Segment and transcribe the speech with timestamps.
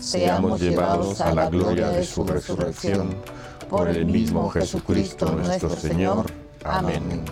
[0.00, 3.14] seamos llevados a la gloria de su resurrección,
[3.68, 6.26] por el mismo Jesucristo nuestro Señor.
[6.64, 7.24] Amén.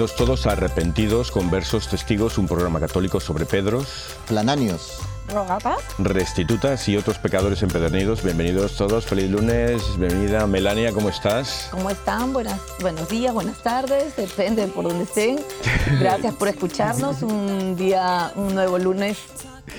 [0.00, 6.96] Bienvenidos todos a Arrepentidos, Conversos, Testigos, un programa católico sobre Pedros, Plananios, Rogatas, Restitutas y
[6.96, 8.22] otros pecadores empedernidos.
[8.22, 11.68] Bienvenidos todos, feliz lunes, bienvenida Melania, ¿cómo estás?
[11.70, 12.32] ¿Cómo están?
[12.32, 15.38] Buenas, buenos días, buenas tardes, depende por donde estén.
[16.00, 19.18] Gracias por escucharnos, un día, un nuevo lunes.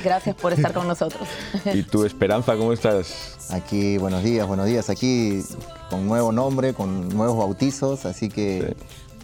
[0.04, 1.28] Gracias por estar con nosotros.
[1.74, 3.38] ¿Y tu Esperanza, cómo estás?
[3.50, 4.92] Aquí, buenos días, buenos días.
[4.92, 5.42] Aquí
[5.90, 8.76] con nuevo nombre, con nuevos bautizos, así que...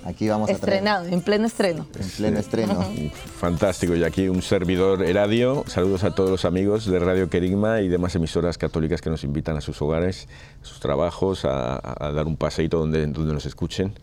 [0.05, 1.85] Aquí vamos Estrenado, en pleno estreno.
[1.99, 2.85] En pleno estreno.
[3.39, 3.95] Fantástico.
[3.95, 5.63] Y aquí un servidor Eradio.
[5.67, 9.57] Saludos a todos los amigos de Radio Querigma y demás emisoras católicas que nos invitan
[9.57, 10.27] a sus hogares,
[10.61, 13.93] a sus trabajos, a, dar un paseíto donde, donde nos escuchen.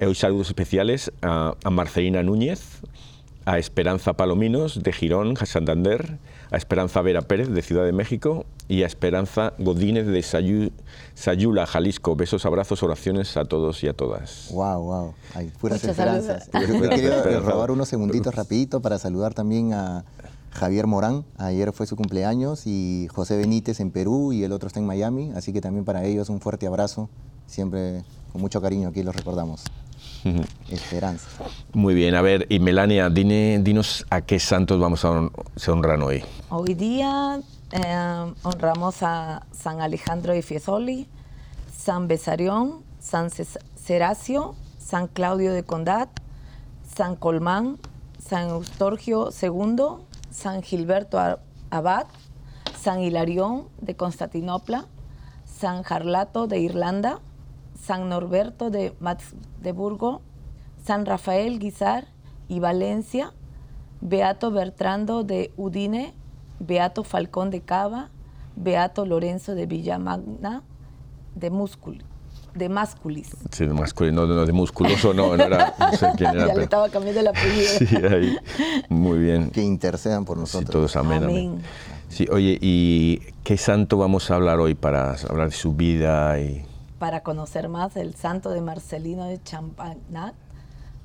[0.00, 2.80] Hoy saludos especiales a, a Marcelina Núñez,
[3.44, 6.18] a Esperanza Palominos de Girón, Santander,
[6.50, 10.22] a Esperanza Vera Pérez de Ciudad de México y a Esperanza Godínez de
[11.14, 12.16] Sayula, Jalisco.
[12.16, 14.48] Besos, abrazos, oraciones a todos y a todas.
[14.52, 15.14] Wow, wow.
[15.34, 16.50] Hay puras esperanzas.
[16.52, 20.04] Yo quería robar unos segunditos rapidito para saludar también a
[20.50, 21.24] Javier Morán.
[21.36, 25.32] Ayer fue su cumpleaños y José Benítez en Perú y el otro está en Miami.
[25.36, 27.08] Así que también para ellos un fuerte abrazo.
[27.46, 28.02] Siempre
[28.32, 29.62] con mucho cariño aquí los recordamos.
[30.70, 31.28] Esperanza.
[31.72, 35.30] Muy bien, a ver, y Melania, dinos a qué santos vamos a
[35.70, 36.24] honrar hoy.
[36.48, 37.40] Hoy día
[37.72, 41.08] eh, honramos a San Alejandro de Fiesoli,
[41.76, 43.30] San Besarión, San
[43.74, 46.08] Seracio, San Claudio de Condat,
[46.94, 47.78] San Colmán,
[48.18, 51.18] San Eustorgio II, San Gilberto
[51.70, 52.06] Abad,
[52.80, 54.86] San Hilarión de Constantinopla,
[55.44, 57.20] San Jarlato de Irlanda,
[57.80, 60.22] San Norberto de Magdeburgo,
[60.84, 62.06] San Rafael Guizar
[62.48, 63.32] y Valencia,
[64.00, 66.14] Beato Bertrando de Udine,
[66.58, 68.10] Beato Falcón de Cava,
[68.56, 70.62] Beato Lorenzo de Villamagna,
[71.34, 72.02] de Múscul,
[72.54, 73.30] de Másculis.
[73.50, 76.46] Sí, de Másculis, no, de musculoso, no, no era, no sé quién era.
[76.48, 77.68] ya le estaba cambiando el apellido.
[77.78, 78.36] Sí, ahí,
[78.88, 79.50] muy bien.
[79.50, 80.68] Que intercedan por nosotros.
[80.68, 81.62] Sí, todos amén, amén.
[82.08, 86.64] Sí, oye, ¿y qué santo vamos a hablar hoy para hablar de su vida y
[86.98, 90.34] para conocer más el santo de Marcelino de Champagnat,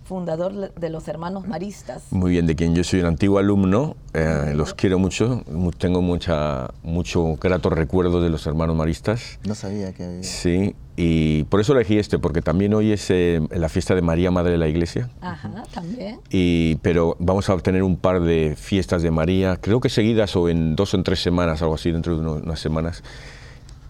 [0.03, 2.11] fundador de los hermanos maristas.
[2.11, 5.43] Muy bien, de quien yo soy un antiguo alumno, eh, los quiero mucho,
[5.77, 9.39] tengo mucha, mucho grato recuerdo de los hermanos maristas.
[9.45, 10.23] No sabía que había.
[10.23, 14.31] Sí, y por eso elegí este, porque también hoy es eh, la fiesta de María,
[14.31, 15.09] Madre de la Iglesia.
[15.21, 16.19] Ajá, también.
[16.29, 20.49] Y, pero vamos a tener un par de fiestas de María, creo que seguidas o
[20.49, 23.03] en dos o en tres semanas, algo así, dentro de unas semanas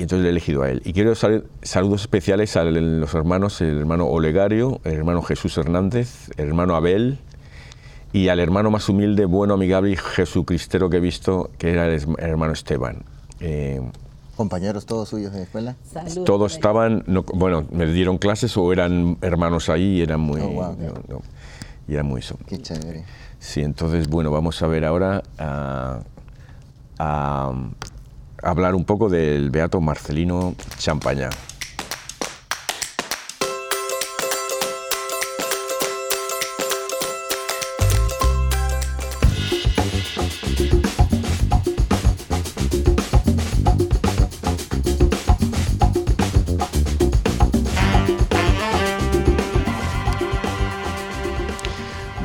[0.01, 0.81] y entonces le he elegido a él.
[0.83, 6.31] Y quiero dar saludos especiales a los hermanos, el hermano Olegario, el hermano Jesús Hernández,
[6.38, 7.19] el hermano Abel
[8.12, 12.03] y al hermano más humilde, bueno, amigable y jesucristero que he visto, que era el
[12.18, 13.03] hermano Esteban.
[13.42, 13.80] Eh,
[14.36, 15.75] compañeros todos suyos de escuela.
[16.25, 17.03] todos estaban,
[17.36, 20.75] bueno, me dieron clases o eran hermanos ahí y eran muy, oh,
[21.88, 22.38] y eran muy eso.
[22.48, 23.03] Qué chévere.
[23.38, 26.00] Sí, entonces, bueno, vamos a ver ahora a,
[26.98, 27.53] a
[28.41, 31.29] hablar un poco del Beato Marcelino Champañá.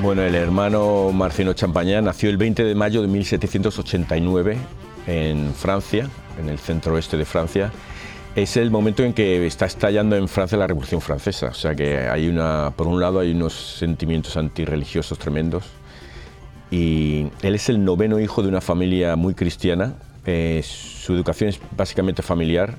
[0.02, 4.56] Bueno, el hermano Marcino Champañá nació el 20 de mayo de 1789
[5.06, 6.08] en Francia,
[6.38, 7.72] en el centro oeste de Francia.
[8.34, 11.48] Es el momento en que está estallando en Francia la Revolución Francesa.
[11.48, 15.64] O sea que hay una, por un lado hay unos sentimientos antirreligiosos tremendos.
[16.70, 19.94] Y él es el noveno hijo de una familia muy cristiana.
[20.26, 22.76] Eh, su educación es básicamente familiar.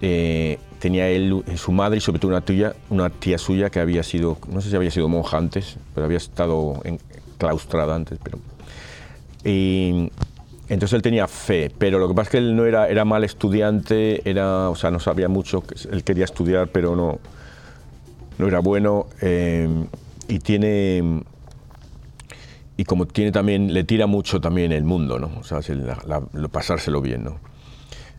[0.00, 4.02] Eh, tenía él, su madre y sobre todo una tía, una tía suya que había
[4.02, 6.80] sido, no sé si había sido monja antes, pero había estado
[7.38, 8.18] claustrada antes.
[8.22, 8.38] Pero,
[9.44, 10.10] y
[10.68, 13.24] entonces él tenía fe, pero lo que pasa es que él no era, era mal
[13.24, 17.18] estudiante, era, o sea, no sabía mucho, él quería estudiar, pero no,
[18.38, 19.06] no era bueno.
[19.20, 19.68] Eh,
[20.26, 21.22] y tiene
[22.76, 25.30] y como tiene también, le tira mucho también el mundo, ¿no?
[25.38, 25.60] O sea,
[26.50, 27.38] pasárselo bien, ¿no?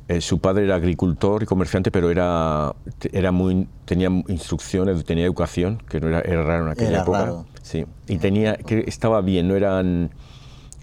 [0.08, 2.74] Eh, su padre era agricultor y comerciante, pero era,
[3.12, 7.44] era muy, tenía instrucciones, tenía educación, que no era, era raro en aquella época.
[7.64, 10.12] Sí, y tenía, que estaba bien, no eran,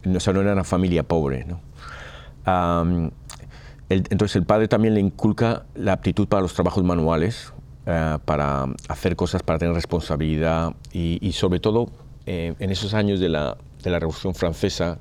[0.04, 1.44] no, no era una familia pobre.
[1.44, 1.60] ¿no?
[3.88, 7.52] entonces el padre también le inculca la aptitud para los trabajos manuales,
[7.86, 11.88] eh, para hacer cosas, para tener responsabilidad y, sobre todo
[12.26, 14.98] eh, en esos años de la, de la Revolución Francesa,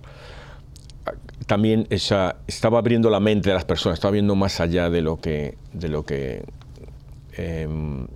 [1.45, 5.19] también esa, estaba abriendo la mente de las personas, estaba viendo más allá de lo
[5.19, 6.43] que, de lo que
[7.33, 8.07] em,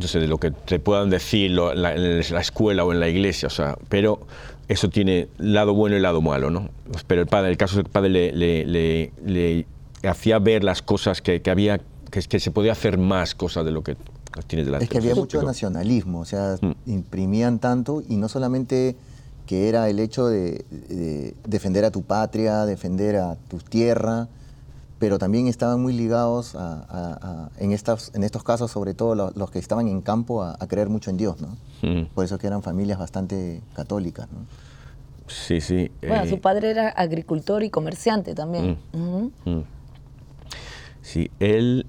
[0.00, 3.50] sé, de lo que te puedan decir en la escuela o en la iglesia, o
[3.50, 4.26] sea, pero
[4.70, 6.68] eso tiene lado bueno y lado malo, ¿no?
[7.08, 9.66] Pero el padre, el caso es que el padre le, le,
[10.08, 11.80] hacía ver las cosas que, que había,
[12.10, 13.96] que, que, se podía hacer más cosas de lo que
[14.46, 14.84] tienes delante.
[14.84, 16.70] Es que había mucho nacionalismo, o sea, mm.
[16.86, 18.94] imprimían tanto y no solamente
[19.44, 20.64] que era el hecho de,
[21.44, 24.28] defender a tu patria, defender a tu tierra,
[25.00, 26.54] pero también estaban muy ligados
[27.58, 31.10] en, estas, en estos casos, sobre todo los, que estaban en campo, a, creer mucho
[31.10, 31.56] en Dios, ¿no?
[32.14, 34.40] Por eso que eran familias bastante católicas, ¿no?
[35.26, 35.90] Sí, sí.
[36.06, 38.76] Bueno, su eh, padre era agricultor y comerciante también.
[38.92, 39.64] Mm, mm.
[41.00, 41.86] Sí, él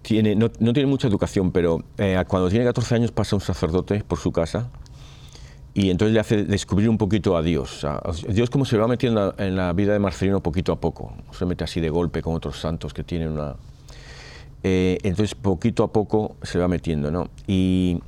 [0.00, 4.18] tiene, no, tiene mucha educación, pero eh, cuando tiene 14 años pasa un sacerdote por
[4.18, 4.70] su casa
[5.74, 7.84] y entonces le hace descubrir un poquito a Dios.
[8.28, 11.64] Dios como se va metiendo en la vida de Marcelino poquito a poco, se mete
[11.64, 13.56] así de golpe con otros santos que tienen una...
[14.62, 17.28] Eh, entonces poquito a poco se va metiendo, ¿no?
[17.46, 18.00] Y,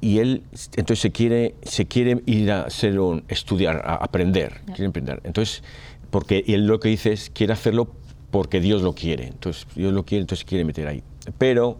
[0.00, 0.44] y él
[0.76, 5.20] entonces se quiere, se quiere ir a ser un, estudiar, a aprender, quiere aprender.
[5.24, 5.64] Entonces,
[6.10, 7.88] porque y él lo que dice es, quiere hacerlo
[8.30, 9.26] porque Dios lo quiere.
[9.28, 11.02] Entonces, Dios lo quiere, entonces quiere meter ahí.
[11.38, 11.78] Pero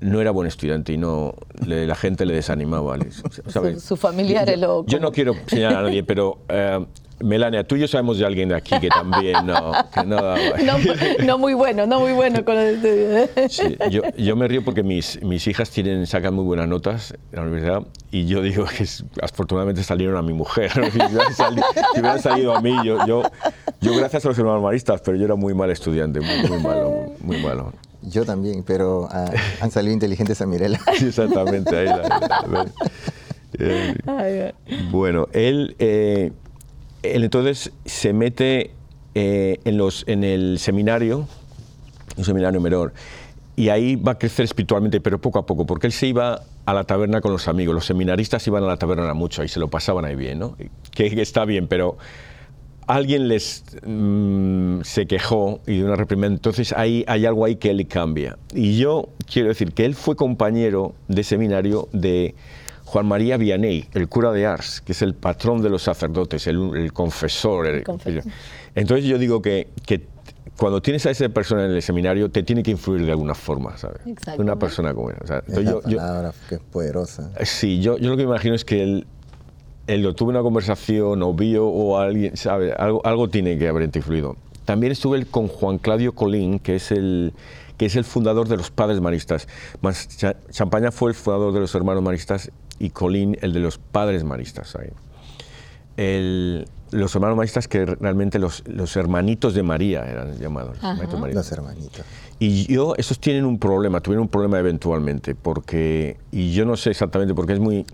[0.00, 1.34] no era buen estudiante y no
[1.66, 2.96] la gente le desanimaba.
[3.78, 4.84] Su, familiar lo...
[4.86, 6.84] Yo no quiero señalar a nadie, pero eh,
[7.20, 9.72] Melania, tú y yo sabemos de alguien de aquí que también no...
[11.26, 12.76] no, muy bueno, no muy bueno con el
[13.36, 13.88] estudio.
[13.90, 17.42] yo, yo, me río porque mis, mis hijas tienen, sacan muy buenas notas en la
[17.42, 18.86] universidad y yo digo que
[19.20, 20.70] afortunadamente salieron a mi mujer.
[21.38, 23.22] Si hubieran salido, a mí, yo, yo,
[23.80, 27.12] yo gracias a los hermanos maristas, pero yo era muy mal estudiante, muy, muy malo,
[27.20, 27.72] muy malo.
[28.10, 30.80] Yo también, pero ah, han salido inteligentes a Mirela.
[30.96, 31.76] Sí, exactamente.
[31.76, 31.88] Ahí
[33.58, 34.54] eh,
[34.90, 36.32] bueno, él, eh,
[37.02, 38.72] él, entonces se mete
[39.14, 41.26] eh, en, los, en el seminario,
[42.16, 42.92] un seminario menor,
[43.56, 46.74] y ahí va a crecer espiritualmente, pero poco a poco, porque él se iba a
[46.74, 47.74] la taberna con los amigos.
[47.74, 50.56] Los seminaristas iban a la taberna mucho y se lo pasaban ahí bien, ¿no?
[50.92, 51.96] Que, que está bien, pero
[52.88, 57.70] alguien les mm, se quejó y de una reprimenda, entonces hay, hay algo ahí que
[57.70, 58.38] él cambia.
[58.52, 62.34] Y yo quiero decir que él fue compañero de seminario de
[62.84, 66.90] Juan María Vianney, el cura de Ars, que es el patrón de los sacerdotes, el,
[66.94, 67.84] confesor.
[68.74, 70.06] entonces yo digo que, que,
[70.56, 73.76] cuando tienes a esa persona en el seminario, te tiene que influir de alguna forma,
[73.76, 74.00] ¿sabes?
[74.38, 75.16] Una persona como él.
[75.22, 77.30] O palabra que es poderosa.
[77.44, 79.06] Sí, yo, yo lo que me imagino es que él
[79.88, 82.72] él tuve una conversación o vio o alguien, ¿sabe?
[82.72, 84.36] Algo, algo tiene que haber influido.
[84.64, 87.32] También estuve con Juan Claudio Colín, que es el,
[87.78, 89.48] que es el fundador de los Padres Maristas.
[90.50, 94.76] Champaña fue el fundador de los Hermanos Maristas y Colín el de los Padres Maristas.
[95.96, 100.76] los hermanos maristas que realmente los, los, hermanitos de María eran llamados.
[101.34, 102.04] Los hermanitos.
[102.38, 106.90] Y yo, esos tienen un problema, tuvieron un problema eventualmente, porque, y yo no sé
[106.90, 107.84] exactamente, porque es muy,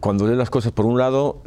[0.00, 1.42] cuando lees las cosas, por un lado,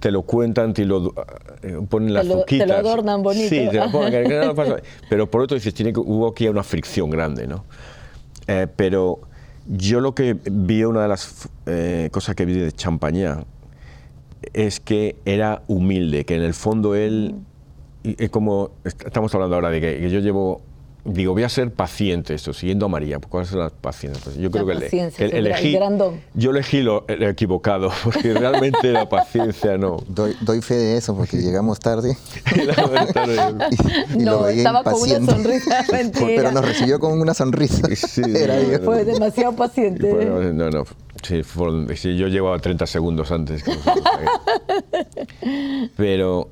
[0.00, 1.14] te lo cuentan, te lo
[1.62, 3.48] eh, ponen las te Te lo adornan bonito.
[3.48, 4.26] Sí, te lo ponen,
[5.08, 7.64] pero por otro dices, tiene, hubo aquí una fricción grande, ¿no?
[8.48, 9.20] Eh, pero
[9.66, 13.44] yo lo que vi, una de las eh, cosas que vi de Champañá,
[14.52, 17.36] es que era humilde, que en el fondo él,
[18.02, 20.62] es como, estamos hablando ahora de que yo llevo
[21.04, 23.18] digo, voy a ser paciente esto, siguiendo a María.
[23.18, 24.20] ¿Cuál es la paciencia?
[24.22, 25.76] Pues yo creo que, le, elegí,
[26.34, 29.98] yo elegí lo, equivocado, porque realmente la paciencia no.
[30.08, 32.16] Doy, doy fe de eso, porque llegamos tarde.
[34.14, 35.84] y, no, estaba con una sonrisa,
[36.18, 37.88] Pero nos recibió con una sonrisa.
[37.94, 38.22] Sí,
[38.84, 40.10] Fue demasiado paciente.
[40.10, 40.52] ¿eh?
[40.54, 40.84] no, no.
[41.22, 43.64] Sí, yo llevaba 30 segundos antes.
[45.96, 46.48] Pero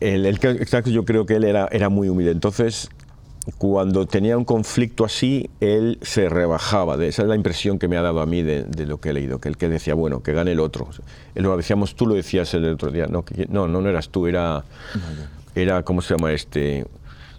[0.00, 2.32] el, el, exacto, yo creo que él era, era muy humilde.
[2.32, 2.90] Entonces,
[3.58, 6.94] cuando tenía un conflicto así, él se rebajaba.
[7.04, 9.38] esa es la impresión que me ha dado a mí de, lo que he leído,
[9.38, 10.88] que él que decía, bueno, que gane el otro.
[11.34, 14.64] Lo decíamos, tú lo decías el otro día, no, no, no, eras tú, era,
[15.54, 16.86] era, ¿cómo se llama este?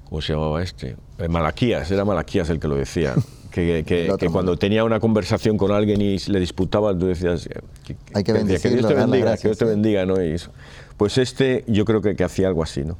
[0.07, 0.95] ¿Cómo se llamaba este?
[1.17, 3.15] Eh, Malaquías, era Malaquías el que lo decía.
[3.55, 7.47] Que, que, cuando tenía una conversación con alguien y le disputaba, tú decías,
[7.85, 10.21] que, Hay que, Dios te bendiga, que Dios te bendiga, ¿no?
[10.21, 10.35] Y
[10.97, 12.97] pues este yo creo que, hacía algo así, ¿no?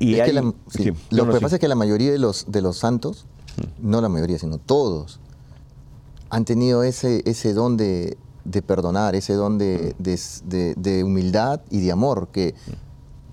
[0.00, 3.26] Lo que pasa es que la mayoría de los, de los santos,
[3.56, 3.90] mm.
[3.90, 5.20] no la mayoría, sino todos,
[6.30, 8.16] han tenido ese, ese don de,
[8.66, 10.80] perdonar, ese don de, mm.
[10.80, 12.89] de, humildad y de amor, que mm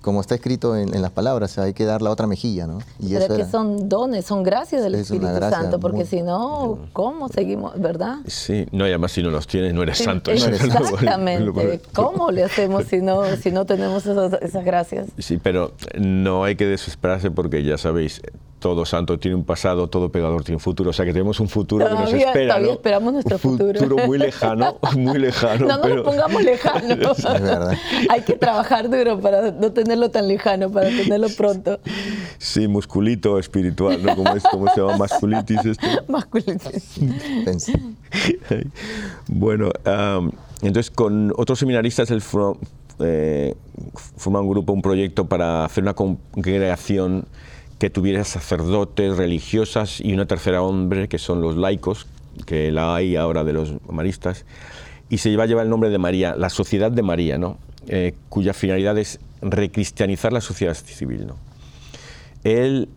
[0.08, 2.80] como está escrito en, las palabras, hay que dar la otra mejilla, ¿no?
[2.98, 7.28] Y Pero es que son dones, son gracias del Espíritu Santo, porque si no, ¿cómo
[7.28, 8.20] seguimos, verdad?
[8.26, 10.32] Sí, no, y además si no los tienes, no eres santo.
[10.32, 11.82] Exactamente.
[11.92, 15.08] ¿Cómo le hacemos si no, si no tenemos esas, esas gracias?
[15.18, 18.22] Sí, pero no hay que desesperarse porque ya sabéis,
[18.60, 20.90] todo santo tiene un pasado, todo pegador tiene un futuro.
[20.90, 22.56] O sea que tenemos un futuro que nos espera.
[22.56, 24.08] Todavía esperamos nuestro un futuro.
[24.08, 25.68] muy lejano, muy lejano.
[25.68, 27.20] No nos pongamos lejanos.
[27.20, 27.78] es verdad.
[28.10, 31.80] Hay que trabajar duro para no tenerlo tan lejano, para tenerlo pronto.
[32.38, 34.16] Sí, musculito espiritual, ¿no?
[34.16, 34.98] ¿Cómo, es, cómo se llama?
[34.98, 35.88] Masculitis esto.
[36.08, 37.00] Masculitis.
[39.28, 39.72] bueno,
[40.62, 42.22] entonces con otros seminaristas el
[43.00, 43.56] eh,
[44.18, 47.26] forma un grupo, un proyecto para hacer una congregación
[47.80, 52.08] que tuviera sacerdotes, religiosas y una tercera hombre, que son los laicos,
[52.46, 54.46] que la hay ahora de los maristas,
[55.10, 57.58] y se lleva a llevar el nombre de María, la Sociedad de María, ¿no?
[57.90, 61.28] Eh, cuya finalidad es recristianizar la sociedad civil.
[61.28, 61.36] ¿no?
[62.44, 62.90] Él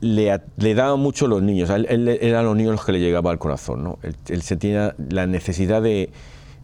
[0.00, 3.00] le, le, daba mucho a los niños, él, él, eran los niños los que le
[3.00, 3.84] llegaba al corazón.
[3.84, 3.98] ¿no?
[4.02, 6.10] Él, se tenía la necesidad de,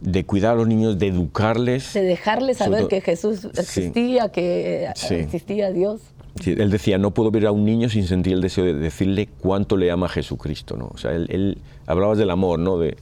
[0.00, 1.94] de, cuidar a los niños, de educarles.
[1.94, 6.00] De dejarles saber que Jesús existía, que existía Dios
[6.46, 9.76] él decía, no puedo ver a un niño sin sentir el deseo de decirle cuánto
[9.76, 10.90] le ama a Jesucristo, ¿no?
[10.92, 12.78] O sea, él, hablaba del amor, ¿no?
[12.78, 12.96] De,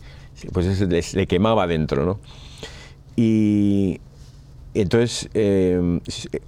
[0.53, 2.19] pues le, quemaba dentro, ¿no?
[3.17, 4.01] Y
[4.81, 6.01] entonces, eh,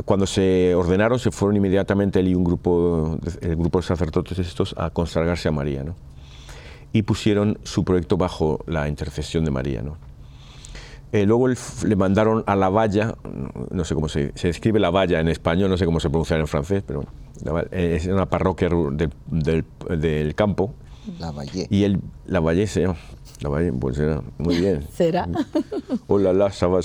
[0.05, 4.75] cuando se ordenaron, se fueron inmediatamente él y un grupo, el grupo de sacerdotes estos,
[4.79, 5.95] a consagrarse a María, ¿no?
[6.93, 9.97] Y pusieron su proyecto bajo la intercesión de María, ¿no?
[11.13, 13.15] Eh, luego le mandaron a La Valla,
[13.71, 16.37] no sé cómo se, se escribe La Valla en español, no sé cómo se pronuncia
[16.37, 17.05] en francés, pero
[17.71, 18.69] es una parroquia
[19.31, 20.75] del, campo.
[21.19, 21.67] La Valle.
[21.71, 22.97] Y él, La Valle se llama.
[23.41, 24.87] La Valle, pues será, muy bien.
[24.93, 25.29] ¿Será?
[26.07, 26.81] Hola, la, ça va,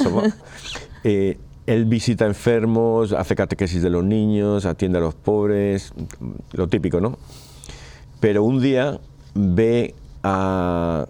[1.04, 5.94] eh, él visita enfermos, hace catequesis de los niños, atiende a los pobres,
[6.52, 7.18] lo típico, ¿no?
[8.20, 9.00] Pero un día
[9.34, 11.08] ve a...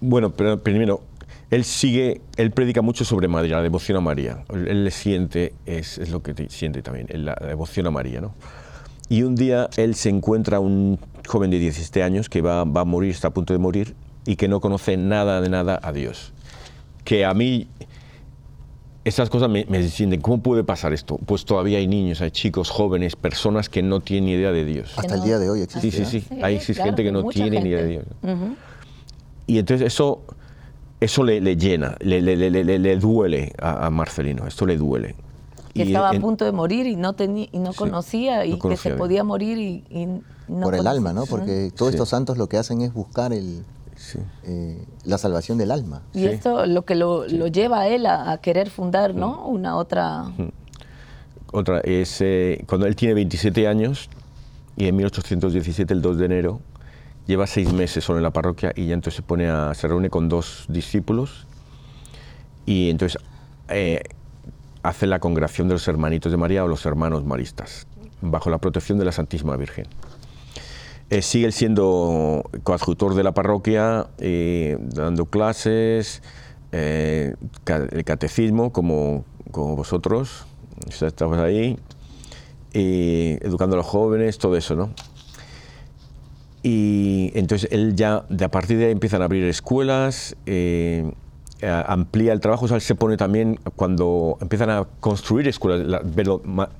[0.00, 1.02] Bueno, pero primero,
[1.50, 4.44] él sigue, él predica mucho sobre María, la devoción a María.
[4.52, 8.34] Él, le siente, es, es, lo que siente también, la devoción a María, ¿no?
[9.08, 10.98] Y un día él se encuentra un
[11.28, 13.94] joven de 17 años que va, va a morir, está a punto de morir,
[14.26, 16.32] y que no conoce nada de nada a Dios.
[17.04, 17.68] Que a mí
[19.04, 21.18] esas cosas me, me sienten, ¿cómo puede pasar esto?
[21.26, 24.94] Pues todavía hay niños, hay chicos, jóvenes, personas que no tienen ni idea de Dios.
[24.96, 25.90] Hasta el día de hoy existe.
[25.90, 26.40] Sí, sí, sí.
[26.42, 28.04] hay gente que no tiene ni idea de Dios.
[29.46, 30.22] Y entonces eso
[31.04, 35.14] eso le, llena, le, le, duele a, Marcelino, esto le duele.
[35.74, 38.92] Que estaba a punto de morir y no, tenía, y no conocía y que se
[38.92, 40.06] podía morir y,
[40.46, 41.26] no Por el alma, ¿no?
[41.26, 43.64] Porque todos estos santos lo que hacen es buscar el,
[44.44, 46.02] eh, la salvación del alma.
[46.12, 49.46] Y esto lo que lo, lleva a él a, querer fundar, ¿no?
[49.46, 50.26] Una otra...
[51.52, 54.10] Otra, es eh, cuando él tiene 27 años
[54.76, 56.60] y en 1817, el 2 de enero,
[57.26, 60.10] lleva seis meses solo en la parroquia y ya entonces se pone a, se reúne
[60.10, 61.46] con dos discípulos
[62.66, 63.22] y entonces
[63.68, 64.02] eh,
[64.82, 67.86] hace la congregación de los hermanitos de María o los hermanos maristas,
[68.20, 69.86] bajo la protección de la Santísima Virgen.
[71.10, 76.22] Eh, sigue siendo coadjutor de la parroquia, eh, dando clases,
[76.72, 80.46] el catecismo, como, como vosotros,
[80.88, 81.78] estamos ahí,
[82.72, 84.90] educando a los jóvenes, todo eso, ¿no?
[86.64, 91.12] Y entonces él ya, de a partir de ahí empiezan a abrir escuelas, eh,
[91.60, 96.02] amplía el trabajo, o sea, él se pone también cuando empiezan a construir escuelas,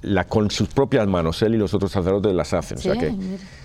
[0.02, 2.78] la, con sus propias manos, él y los otros sacerdotes las hacen.
[2.78, 3.14] o sea, que,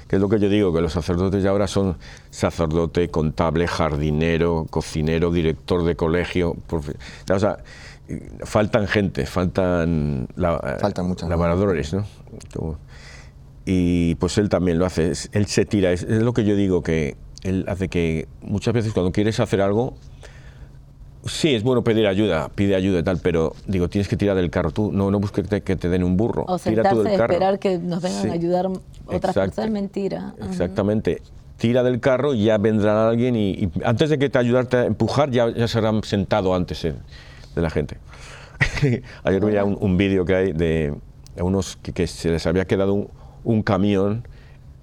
[0.09, 1.97] que, es lo que yo digo, que los sacerdotes ya ahora son
[2.31, 6.57] sacerdote, contable, jardinero, cocinero, director de colegio.
[7.31, 7.59] O sea,
[8.43, 12.05] faltan gente, faltan, la, faltan lavadores, ¿no?
[13.65, 17.17] y pues él también lo hace, él se tira, es, lo que yo digo, que
[17.43, 19.95] él hace que muchas veces cuando quieres hacer algo,
[21.25, 24.49] sí, es bueno pedir ayuda, pide ayuda y tal, pero digo, tienes que tirar del
[24.49, 26.45] carro tú, no, no busques que te, den un burro.
[26.47, 28.67] O sentarse tú esperar que nos vengan a ayudar
[29.05, 30.33] otras personas es mentira.
[30.49, 31.21] Exactamente.
[31.57, 35.29] Tira del carro y ya vendrá alguien y, antes de que te ayudarte a empujar
[35.29, 37.97] ya, ya se habrán sentado antes de la gente.
[39.23, 40.93] Ayer veía un, un vídeo que hay de
[41.37, 43.09] unos que, que se les había quedado un,
[43.43, 44.23] un camión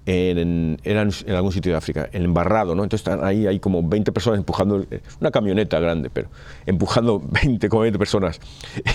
[0.07, 0.97] en, en,
[1.35, 2.83] algún sitio de África, en embarrado, ¿no?
[2.83, 4.85] Entonces están ahí hay como 20 personas empujando,
[5.19, 6.29] una camioneta grande, pero
[6.65, 8.39] empujando 20, como 20 personas.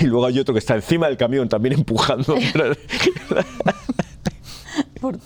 [0.01, 2.35] Y luego hay otro que está encima del camión también empujando.
[5.03, 5.19] Por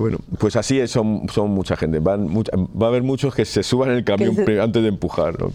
[0.00, 1.98] bueno, pues así es, son, son mucha gente.
[2.00, 5.50] Van, va a haber muchos que se suban en el camión antes de empujar, ¿no?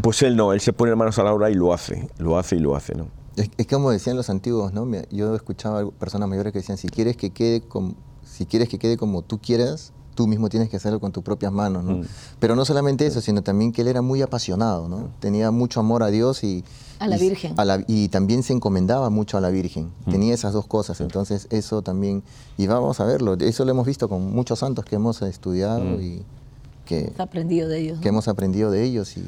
[0.00, 2.56] Pues él no, él se pone manos a la obra y lo hace, lo hace
[2.56, 3.08] y lo hace, ¿no?
[3.36, 4.86] Es, como decían los antiguos, ¿no?
[5.10, 8.96] Yo escuchaba personas mayores que decían, si quieres que quede como, si quieres que quede
[8.96, 11.96] como tú quieras, tú mismo tienes que hacerlo con tus propias manos, ¿no?
[11.98, 12.04] Mm.
[12.38, 15.10] Pero no solamente eso, sino también que él era muy apasionado, ¿no?
[15.20, 16.64] Tenía mucho amor a Dios y...
[16.98, 17.56] A la Virgen.
[17.88, 19.90] y también se encomendaba mucho a la Virgen.
[20.06, 20.10] Mm.
[20.10, 22.22] Tenía esas dos cosas, entonces eso también...
[22.56, 26.00] Y vamos a verlo, eso lo hemos visto con muchos santos que hemos estudiado mm.
[26.00, 26.22] y
[26.84, 27.12] que...
[27.18, 28.00] aprendido de ellos.
[28.00, 29.24] Que hemos aprendido de ellos y...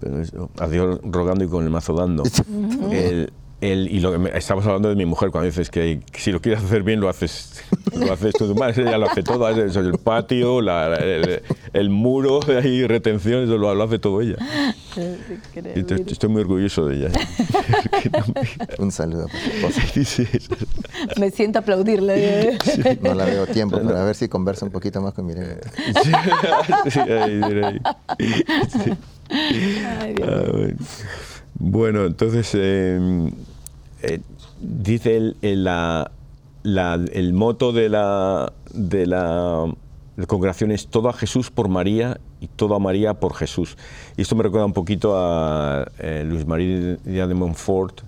[0.00, 2.22] Pero a Dios rogando y con el mazo dando.
[2.92, 6.62] el, y lo que estamos hablando de mi mujer cuando dices que, si lo quieres
[6.62, 7.60] hacer bien lo haces
[7.92, 10.60] lo haces tú más ella lo hace todo el patio
[11.72, 14.36] el, muro ahí retención eso lo, hace todo ella.
[16.06, 17.08] Estoy muy orgulloso de ella.
[18.78, 19.26] Un saludo
[21.18, 22.58] me siento a aplaudirle
[23.02, 27.00] no la veo tiempo pero a ver si conversa un poquito más con mi sí,
[27.00, 27.80] ahí, ahí.
[30.00, 30.28] Ay, Dios.
[30.28, 30.76] Ah, bueno.
[31.58, 33.32] Bueno, entonces em,
[34.02, 34.20] eh,
[34.60, 39.74] dice el, el, moto de la, de la,
[40.26, 43.76] congregación es todo a Jesús por María y todo a María por Jesús.
[44.16, 48.02] Y esto me recuerda un poquito a eh, Luis María de Montfort,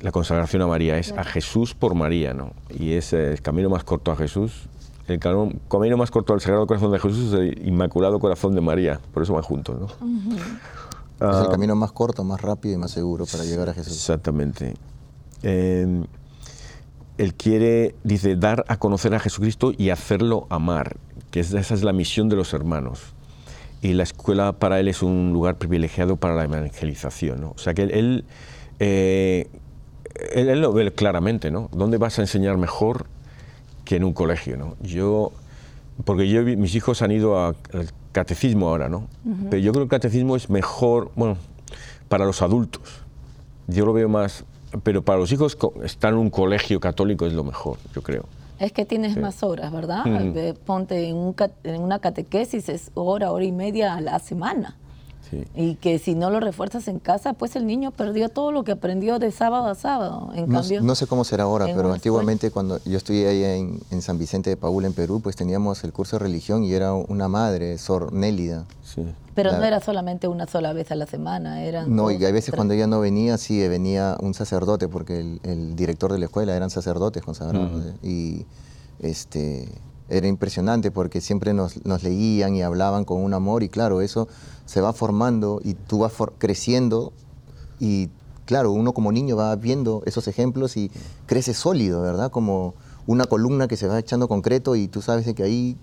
[0.00, 2.52] la consagración a María, es a Jesús por María, ¿no?
[2.70, 4.68] Y es el camino más corto a Jesús.
[5.06, 9.00] El camino más corto al Sagrado Corazón de Jesús es el Inmaculado Corazón de María,
[9.12, 9.86] por eso van juntos, ¿no?
[11.20, 11.48] Es el ah.
[11.50, 13.92] camino más corto, más rápido y más seguro para llegar a Jesús.
[13.92, 14.74] Exactamente.
[15.42, 16.04] Em,
[17.18, 20.96] él quiere, dice, dar a conocer a Jesucristo y hacerlo amar,
[21.30, 23.00] que esa es la misión de los hermanos.
[23.82, 27.44] Y la escuela para él es un lugar privilegiado para la evangelización.
[27.44, 28.24] O sea que él,
[28.78, 29.48] eh,
[30.34, 31.68] él, él, lo ve claramente, ¿no?
[31.72, 33.06] ¿Dónde vas a enseñar mejor
[33.84, 34.76] que en un colegio, ¿no?
[34.80, 35.32] Yo,
[36.04, 37.56] porque yo, mis hijos han ido al
[38.12, 39.08] catecismo ahora, ¿no?
[39.50, 41.36] Pero yo creo que el catecismo es mejor, bueno,
[42.08, 42.82] para los adultos.
[43.66, 44.44] Yo lo veo más,
[44.82, 48.24] pero para los hijos estar en un colegio católico es lo mejor, yo creo.
[48.58, 50.04] Es que tienes más horas, ¿verdad?
[50.66, 54.76] Ponte en, en, una catequesis, es hora, hora y media a la semana.
[55.54, 58.72] Y que si no lo refuerzas en casa, pues el niño perdió todo lo que
[58.72, 60.30] aprendió de sábado a sábado.
[60.34, 63.44] En no, cambio, no sé cómo será ahora, pero antiguamente cuando yo estuve ahí
[63.90, 66.94] en, San Vicente de Paúl, en Perú, pues teníamos el curso de religión y era
[66.94, 68.64] una madre, Sor Nélida.
[68.82, 69.06] Sí.
[69.34, 71.94] Pero no era solamente una sola vez a la semana, eran...
[71.94, 76.12] No, y a veces cuando ella no venía, sí, venía un sacerdote, porque el, director
[76.12, 77.70] de la escuela eran sacerdotes consagrados.
[78.02, 78.44] Y
[78.98, 79.68] este
[80.10, 84.28] era impresionante porque siempre nos, nos, leían y hablaban con un amor y claro, eso
[84.66, 87.12] se va formando y tú vas creciendo
[87.78, 88.10] y
[88.44, 90.90] claro, uno como niño va viendo esos ejemplos y
[91.26, 92.30] crece sólido, ¿verdad?
[92.30, 92.74] Como
[93.06, 95.76] una columna que se va echando concreto y tú sabes de que ahí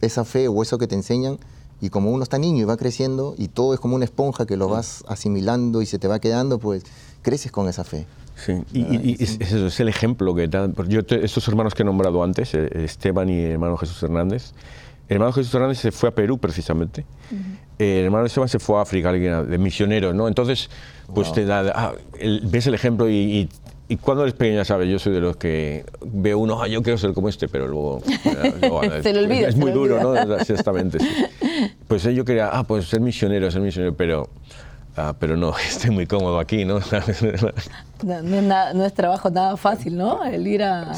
[0.00, 1.38] esa fe o eso que te enseñan
[1.80, 4.56] y como uno está niño y va creciendo y todo es como una esponja que
[4.56, 6.84] lo vas asimilando y se te va quedando, pues
[7.22, 8.06] creces con esa fe.
[8.36, 10.74] Sí, y, es, eso es el ejemplo que dan.
[10.88, 14.52] Yo estos hermanos que he nombrado antes, eh, Esteban y el hermano Jesús Hernández,
[15.08, 17.04] El hermano Jesús Hernández se fue a Perú precisamente.
[17.78, 20.28] El hermano Esteban se fue a África, de misionero, ¿no?
[20.28, 20.68] Entonces,
[21.12, 21.92] pues te da, ah,
[22.42, 23.48] ves el ejemplo y,
[23.88, 26.98] y, cuando eres pequeña, sabes, yo soy de los que veo uno, ah, yo quiero
[26.98, 28.02] ser como este, pero luego...
[29.02, 30.36] se lo olvida, es muy duro, ¿no?
[30.36, 31.08] Exactamente, sí.
[31.88, 34.28] Pues yo quería, ah, pues ser misionero, ser misionero, pero...
[34.96, 36.78] Ah, pero no, estoy muy cómodo aquí, ¿no?
[38.02, 40.24] no, es trabajo nada fácil, ¿no?
[40.24, 40.92] El ir a,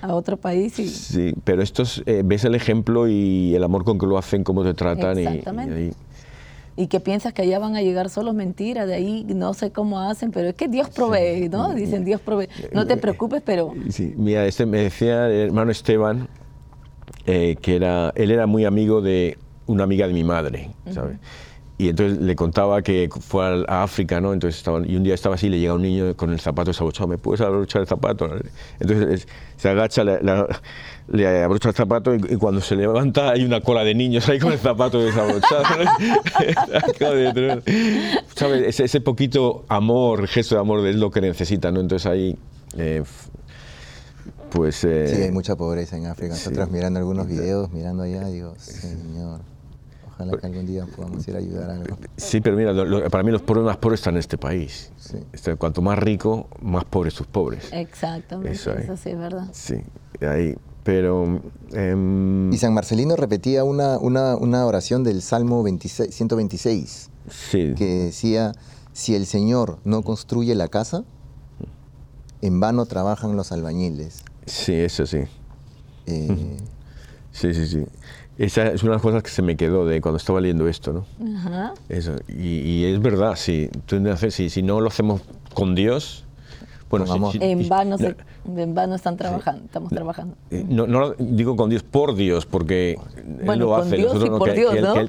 [0.00, 0.78] a otro país.
[0.78, 0.88] Y...
[0.88, 4.62] Sí, pero estos, eh, ves el ejemplo y el amor con que lo hacen, cómo
[4.62, 5.18] te tratan.
[5.18, 5.94] Exactamente.
[6.76, 9.72] Y, y, que piensas que allá van a llegar solos, mentira, de ahí no sé
[9.72, 11.74] cómo hacen, pero es que Dios provee, ¿no?
[11.74, 12.48] Dicen Dios provee.
[12.72, 13.74] No te preocupes, pero...
[13.90, 16.28] Sí, mira, este me decía el hermano Esteban,
[17.26, 21.18] eh, que era, él era muy amigo de una amiga de mi madre, ¿sabes?
[21.78, 24.32] Y entonces le contaba que fue a África, ¿no?
[24.32, 26.70] Entonces estaban, y un día estaba así, y le llega un niño con el zapato
[26.70, 28.28] desabrochado, ¿me puedes abrochar el zapato?
[28.80, 33.94] Entonces se agacha, le abrocha el zapato y, cuando se levanta hay una cola de
[33.94, 35.62] niños ahí con el zapato desabrochado.
[38.34, 38.66] ¿Sabes?
[38.66, 41.80] Ese, ese, poquito amor, gesto de amor es lo que necesita, ¿no?
[41.80, 42.36] Entonces ahí...
[42.76, 43.04] Eh,
[44.50, 46.34] pues, eh, sí, hay mucha pobreza en África.
[46.34, 49.40] Nosotros mirando algunos videos, mirando allá, digo, Señor.
[50.18, 51.96] Ojalá que algún día podamos ir a ayudar a algo.
[52.16, 52.72] Sí, pero mira,
[53.08, 54.90] para mí los pobres más pobres están en este país.
[55.32, 57.68] Este, cuanto más rico, más pobres sus pobres.
[57.72, 59.48] Exactamente, eso, sí es verdad.
[59.52, 59.76] Sí,
[60.20, 60.56] ahí.
[60.82, 61.40] Pero...
[61.72, 67.74] Em, y San Marcelino repetía una, una, una oración del Salmo 26, 126, sí.
[67.76, 68.52] que decía,
[68.92, 71.04] si el Señor no construye la casa,
[72.42, 74.24] en vano trabajan los albañiles.
[74.46, 75.18] Sí, eso sí.
[76.06, 76.56] Eh,
[77.30, 77.84] sí, sí, sí.
[78.38, 80.92] Esa es una de las cosas que se me quedó de cuando estaba leyendo esto,
[80.92, 81.36] ¿no?
[81.36, 81.74] Ajá.
[81.88, 82.14] Eso.
[82.28, 83.68] Y, es verdad, si,
[84.30, 85.22] si, si no lo hacemos
[85.54, 86.24] con Dios,
[86.88, 87.04] bueno,
[87.40, 87.96] en, vano
[88.56, 90.36] en vano están trabajando, estamos trabajando.
[90.50, 92.96] No, no, digo con Dios, por Dios, porque
[93.40, 93.96] Él lo hace.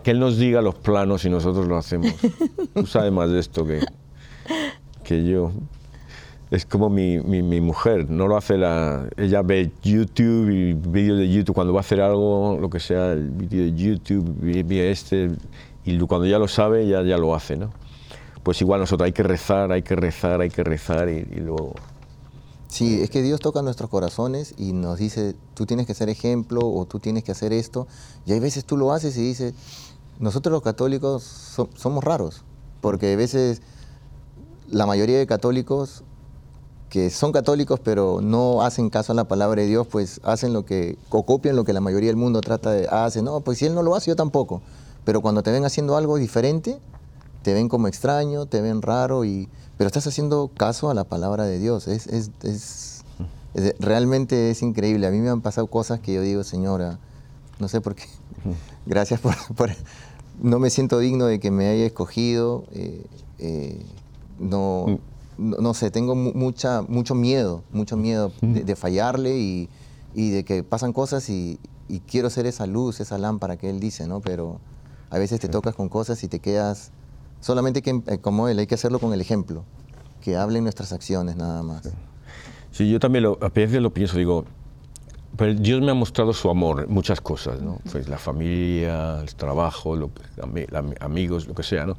[0.01, 2.11] que, él, nos diga los planos y nosotros lo hacemos.
[2.73, 3.79] Tú sabes más de esto que,
[5.03, 5.51] que yo
[6.51, 9.07] es como mi, mi, mujer, no lo hace la...
[9.17, 13.12] Ella ve YouTube y vídeos de YouTube, cuando va a hacer algo, lo que sea,
[13.12, 15.29] el vídeo de YouTube, ve este,
[15.85, 17.69] y cuando ya lo sabe, ya, ya lo hace, ¿no?
[18.41, 21.73] Pues igual nosotros hay que rezar, hay que rezar, hay que rezar y, luego...
[22.67, 26.62] Sí, es que Dios toca nuestros corazones y nos dice, tú tienes que ser ejemplo
[26.62, 27.88] o tú tienes que hacer esto.
[28.25, 29.53] Y hay veces tú lo haces y dices,
[30.19, 31.23] nosotros los católicos
[31.75, 32.43] somos raros,
[32.81, 33.63] porque a veces
[34.67, 36.03] la mayoría de católicos
[36.89, 40.65] que son católicos pero no hacen caso a la palabra de Dios, pues hacen lo
[40.65, 43.23] que, o copian lo que la mayoría del mundo trata de hacer.
[43.23, 44.62] No, pues si él no lo hace, yo tampoco.
[45.06, 46.80] Pero cuando te ven haciendo algo diferente,
[47.43, 49.47] te ven como extraño, te ven raro, y,
[49.78, 51.88] pero estás haciendo caso a la palabra de Dios.
[51.88, 53.04] Es, es, es,
[53.80, 55.08] realmente es increíble.
[55.08, 56.99] A mí me han pasado cosas que yo digo, señora,
[57.60, 58.06] no sé por qué.
[58.86, 59.36] Gracias por,
[60.41, 62.65] No me siento digno de que me haya escogido.
[62.71, 63.06] Eh,
[63.38, 63.86] eh,
[64.39, 64.99] no,
[65.39, 69.69] no, sé, tengo mucha, mucho miedo, mucho miedo de, fallarle y,
[70.13, 71.60] de que pasan cosas y,
[72.08, 74.19] quiero ser esa luz, esa lámpara que él dice, ¿no?
[74.19, 74.60] Pero
[75.10, 76.91] a veces te tocas con cosas y te quedas,
[77.39, 79.63] solamente que, eh, como él, hay que hacerlo con el ejemplo,
[80.21, 81.89] que hablen nuestras acciones nada más.
[82.71, 84.45] Sí, yo también lo, a veces lo pienso, digo,
[85.36, 87.80] pero Dios me ha mostrado su amor, muchas cosas, ¿no?
[87.91, 90.12] Pues la familia, el trabajo, lo,
[90.99, 91.97] amigos, lo que sea, ¿no?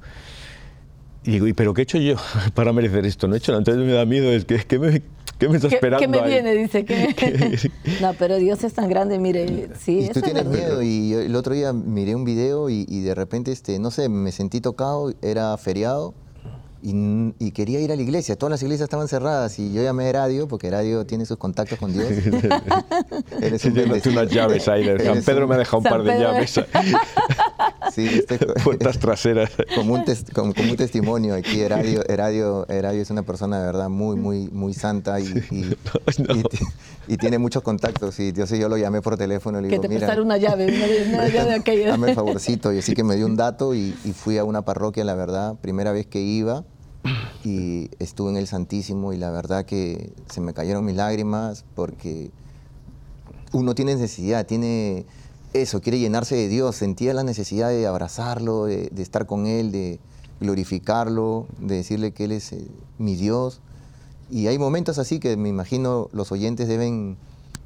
[1.24, 2.16] Y digo, ¿y pero qué he hecho yo
[2.54, 3.28] para merecer esto?
[3.28, 5.02] No he hecho nada, entonces me da miedo, es que, ¿qué me,
[5.38, 6.00] qué me está esperando?
[6.00, 6.54] ¿Qué me viene?
[6.54, 7.70] Dice que...
[8.00, 10.00] no, pero Dios es tan grande, mire, sí.
[10.00, 13.52] Y tú tienes miedo, y el otro día miré un video y, y, de repente,
[13.52, 16.14] este, no sé, me sentí tocado, era feriado,
[16.82, 18.36] y, quería ir a la iglesia.
[18.36, 21.78] Todas las iglesias estaban cerradas y yo llamé a Radio porque Radio tiene sus contactos
[21.78, 22.06] con Dios.
[23.40, 23.78] Eres un
[24.12, 24.86] unas llaves ahí.
[25.04, 26.60] San Pedro me ha dejado un par de llaves.
[27.92, 29.50] sí, este, Puertas traseras.
[29.74, 31.66] Como un, como, un, testimonio aquí.
[31.68, 35.32] Radio, Radio, es una persona de verdad muy, muy, muy santa y,
[37.08, 38.18] y, tiene muchos contactos.
[38.20, 40.66] Y yo, yo lo llamé por teléfono y le digo, que te mira, una llave,
[41.12, 41.88] una, llave aquella.
[41.90, 42.72] Dame el favorcito.
[42.72, 45.92] Y así que me dio un dato y fui a una parroquia, la verdad, primera
[45.92, 46.64] vez que iba
[47.44, 52.30] y estuve en el Santísimo y la verdad que se me cayeron mis lágrimas porque
[53.52, 55.06] uno tiene necesidad, tiene
[55.52, 59.98] eso, quiere llenarse de Dios, sentía la necesidad de abrazarlo, de, estar con Él, de
[60.40, 62.66] glorificarlo, de decirle que Él es eh,
[62.98, 63.60] mi Dios.
[64.30, 67.16] Y hay momentos así que me imagino los oyentes deben,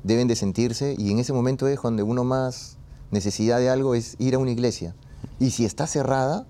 [0.03, 2.79] deben de sentirse y en ese momento es donde uno más
[3.11, 4.95] necesidad de algo es ir a una iglesia.
[5.39, 6.47] Y si está cerrada,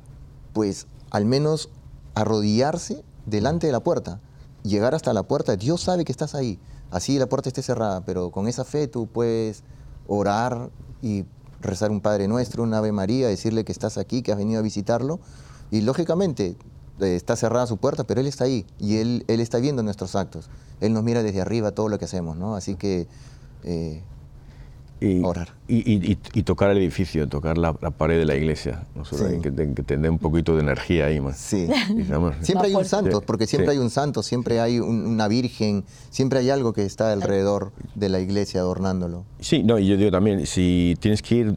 [0.53, 1.69] pues al menos
[2.15, 4.21] arrodillarse delante de la puerta,
[4.63, 6.59] llegar hasta la puerta, Dios sabe que estás ahí,
[6.91, 9.63] así la puerta esté cerrada, pero con esa fe tú puedes
[10.07, 10.71] orar
[11.03, 11.25] y
[11.61, 14.63] rezar un Padre Nuestro, un Ave María, decirle que estás aquí, que has venido a
[14.63, 15.19] visitarlo.
[15.71, 16.57] Y lógicamente
[17.01, 20.15] eh, está cerrada su puerta, pero Él está ahí y Él, él está viendo nuestros
[20.15, 20.49] actos.
[20.81, 22.55] Él nos mira desde arriba todo lo que hacemos, ¿no?
[22.55, 23.09] Así que
[23.65, 24.03] eh,
[25.05, 25.49] y, orar.
[25.69, 28.87] Y, tocar el edificio, tocar la, pared de la iglesia.
[29.43, 31.37] que, tener un poquito de energía ahí más.
[31.37, 31.69] Sí.
[32.41, 36.51] siempre hay un santo, porque siempre hay un santo, siempre hay una virgen, siempre hay
[36.51, 39.25] algo que está alrededor de la iglesia adornándolo.
[39.41, 41.57] Sí, no, y yo digo también, si tienes que ir,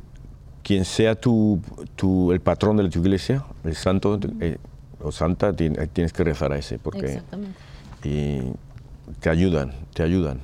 [0.63, 1.61] quien sea tu,
[1.95, 4.57] tu el patrón de tu iglesia, el santo eh,
[5.01, 7.57] o santa, tienes que rezar a ese, porque Exactamente.
[8.03, 8.41] Y
[9.21, 10.39] te ayudan, te ayudan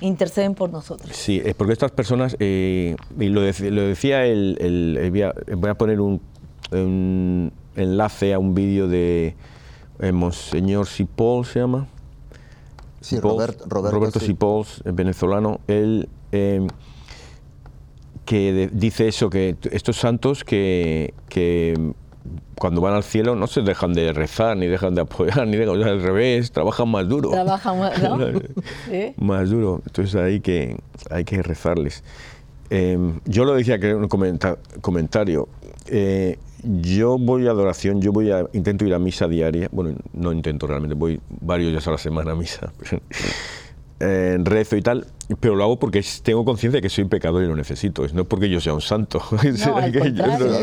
[0.00, 1.14] interceden por nosotros.
[1.16, 6.20] Sí, es porque estas personas, eh, y lo, decía el, voy, a, poner un,
[7.76, 9.34] enlace a un vídeo de
[10.00, 11.86] eh, Monseñor Cipoll, se llama.
[13.00, 16.66] Sí, Roberto, Roberto Cipoll, venezolano, él eh,
[18.24, 21.94] que dice eso, que estos santos que, que
[22.56, 25.82] cuando van al cielo no se dejan de rezar, ni dejan de apoyar, ni dejan,
[25.82, 27.30] al revés, trabajan más duro.
[27.30, 28.18] Trabajan más, ¿no?
[29.18, 29.82] Más duro.
[29.86, 30.76] Entonces hay que,
[31.10, 32.02] hay que rezarles.
[32.70, 34.08] Em, yo lo decía que era un
[34.80, 35.48] comentario.
[35.86, 39.68] Eh, yo voy a adoración, yo voy a, intento ir a misa diaria.
[39.70, 42.72] Bueno, no intento realmente, voy varios días a la semana a misa.
[44.00, 45.06] Eh, rezo y tal,
[45.40, 48.04] pero lo hago porque tengo conciencia de que soy pecador y lo necesito.
[48.12, 49.22] No porque yo sea un santo.
[49.64, 49.92] No, al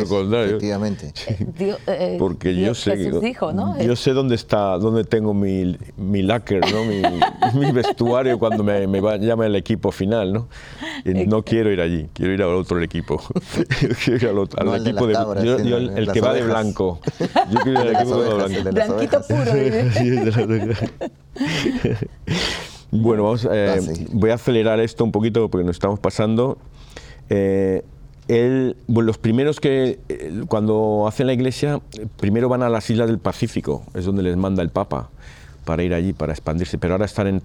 [0.07, 0.57] contrario.
[0.57, 1.13] Efectivamente.
[1.61, 3.79] Eh, eh, porque yo sé, dijo, ¿no?
[3.81, 6.83] yo sé dónde está, dónde tengo mi, mi lacquer, ¿no?
[6.83, 10.47] mi, vestuario cuando me, me llama el equipo final, ¿no?
[11.05, 13.21] Y no quiero ir allí, quiero ir al otro equipo.
[14.03, 16.99] quiero ir al, otro, al equipo de, yo, el, que va de blanco.
[17.51, 18.71] Yo quiero ir al equipo de blanco.
[18.71, 19.51] Blanquito puro.
[22.91, 26.57] Bueno, vamos, eh, ah, voy a acelerar esto un poquito porque nos estamos pasando.
[27.29, 27.83] Eh,
[28.87, 31.79] los primeros que, eh, cuando hacen la iglesia,
[32.17, 35.09] primero van a las islas del Pacífico, es donde les manda el Papa
[35.63, 37.41] para ir allí, para expandirse, pero ahora están en,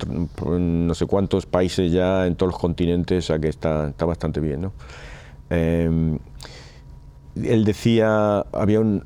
[0.86, 4.40] no sé cuántos países ya, en todos los continentes, o sea que está, está bastante
[4.40, 4.62] bien.
[4.62, 4.72] ¿no?
[5.48, 6.18] él
[7.64, 9.04] decía, había un,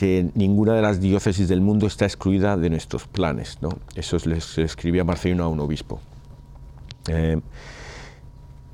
[0.00, 3.58] que ninguna de las diócesis del mundo está excluida de nuestros planes.
[3.60, 3.68] ¿no?
[3.94, 6.00] Eso les escribía Marcelino a un obispo.
[7.06, 7.38] Eh,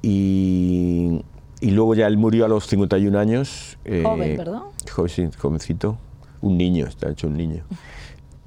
[0.03, 1.21] y,
[1.61, 3.77] y, luego ya él murió a los 51 años.
[3.85, 4.61] Eh, Joven, ¿verdad?
[4.89, 5.99] Joven, jovencito,
[6.43, 7.65] un niño, está hecho un niño,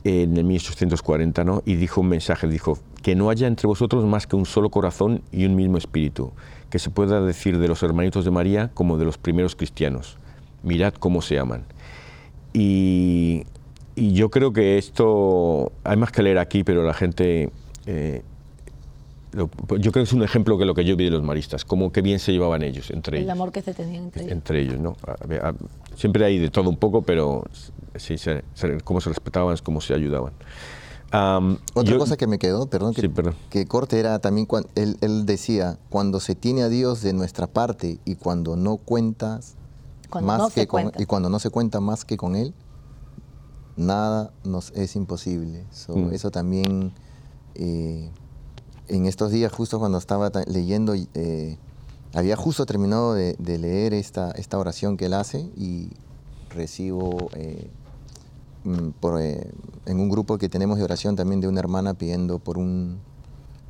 [0.06, 1.62] en el 1840, ¿no?
[1.66, 5.22] y dijo un mensaje, dijo, que no haya entre vosotros más que un solo corazón
[5.34, 6.32] y un mismo espíritu,
[6.70, 10.18] que se pueda decir de los hermanitos de María como de los primeros cristianos.
[10.64, 11.66] Mirad cómo se aman.
[12.54, 13.46] Y,
[13.96, 17.52] yo creo que esto, hay más que leer aquí, pero la gente,
[17.86, 18.22] eh,
[19.34, 21.92] yo creo que es un ejemplo que lo que yo vi de los maristas, cómo
[21.92, 23.26] que bien se llevaban ellos, entre ellos.
[23.26, 24.32] El amor que se tenían entre ellos.
[24.32, 24.96] Entre ellos, ¿no?
[25.96, 27.44] siempre hay de todo un poco, pero
[27.96, 28.16] sí,
[28.86, 30.32] cómo se respetaban, cómo se ayudaban.
[31.74, 36.20] Otra cosa que me quedó, perdón, que, corte era también cuando él, él, decía, cuando
[36.20, 39.56] se tiene a Dios de nuestra parte y cuando no cuentas
[40.22, 42.54] más que con, y cuando no se cuenta más que con Él,
[43.80, 45.66] nada nos es imposible.
[45.88, 46.14] Mm.
[46.14, 46.94] Eso también,
[47.56, 48.12] eh,
[48.88, 51.58] en estos días, justo cuando estaba leyendo, eh,
[52.14, 55.90] había justo terminado de, leer esta, esta oración que Él hace y
[56.50, 57.70] recibo eh,
[58.64, 62.58] mm, por, en un grupo que tenemos de oración también de una hermana pidiendo por
[62.58, 63.00] un...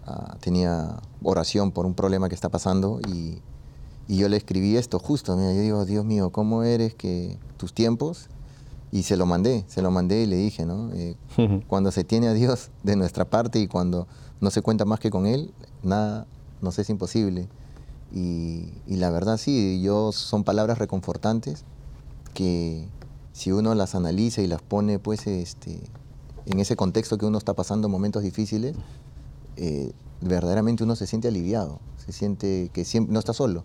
[0.06, 3.41] Ah, tenía oración por un problema que está pasando y
[4.09, 7.73] y yo le escribí esto justo, mira, yo digo, Dios mío, ¿cómo eres que tus
[7.73, 8.25] tiempos?
[8.91, 10.89] Y se lo mandé, se lo mandé y le dije, ¿no?
[10.93, 11.15] Eh,
[11.67, 14.07] cuando se tiene a Dios de nuestra parte y cuando
[14.41, 16.25] no se cuenta más que con Él, nada
[16.59, 17.49] nos es imposible.
[18.11, 21.63] Y, la verdad sí, yo son palabras reconfortantes
[22.33, 22.87] que
[23.31, 25.79] si uno las analiza y las pone pues este,
[26.47, 28.75] en ese contexto que uno está pasando momentos difíciles,
[29.55, 33.63] eh, verdaderamente uno se siente aliviado, se siente que siempre no está solo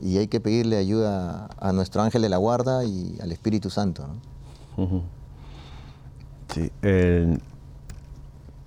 [0.00, 4.06] y hay que pedirle ayuda a nuestro ángel de la guarda y al Espíritu Santo.
[6.52, 6.70] Sí,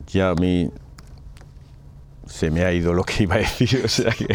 [0.08, 0.72] ya a mí
[2.28, 4.28] se me ha ido lo que iba a decir, o sea que...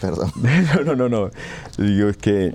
[0.00, 0.30] Perdón.
[0.74, 1.30] No, no, no, no.
[1.78, 2.54] Digo, es que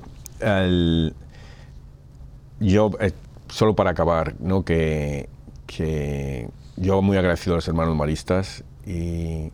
[2.60, 3.12] yo, eh,
[3.50, 4.64] solo para acabar, ¿no?
[4.64, 5.30] que,
[5.68, 9.52] que yo muy agradecido a los hermanos maristas y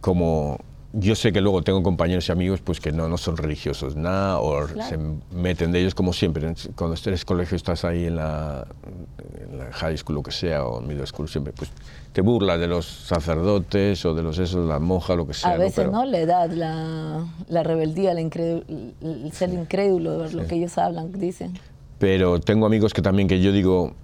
[0.00, 0.58] como
[0.96, 4.38] yo sé que luego tengo compañeros y amigos pues que no, no son religiosos nada
[4.38, 4.96] o se
[5.32, 6.54] meten de ellos como siempre.
[6.76, 8.66] Cuando eres colegio estás ahí en la,
[9.72, 11.70] high school, lo que sea, o middle school, siempre pues
[12.12, 15.50] te burlas de los sacerdotes o de los esos, las monjas, lo que sea.
[15.50, 16.04] A veces, ¿no?
[16.04, 21.58] La edad, la, la rebeldía, el, ser incrédulo, lo que ellos hablan, dicen.
[21.98, 23.94] Pero tengo amigos que también que yo digo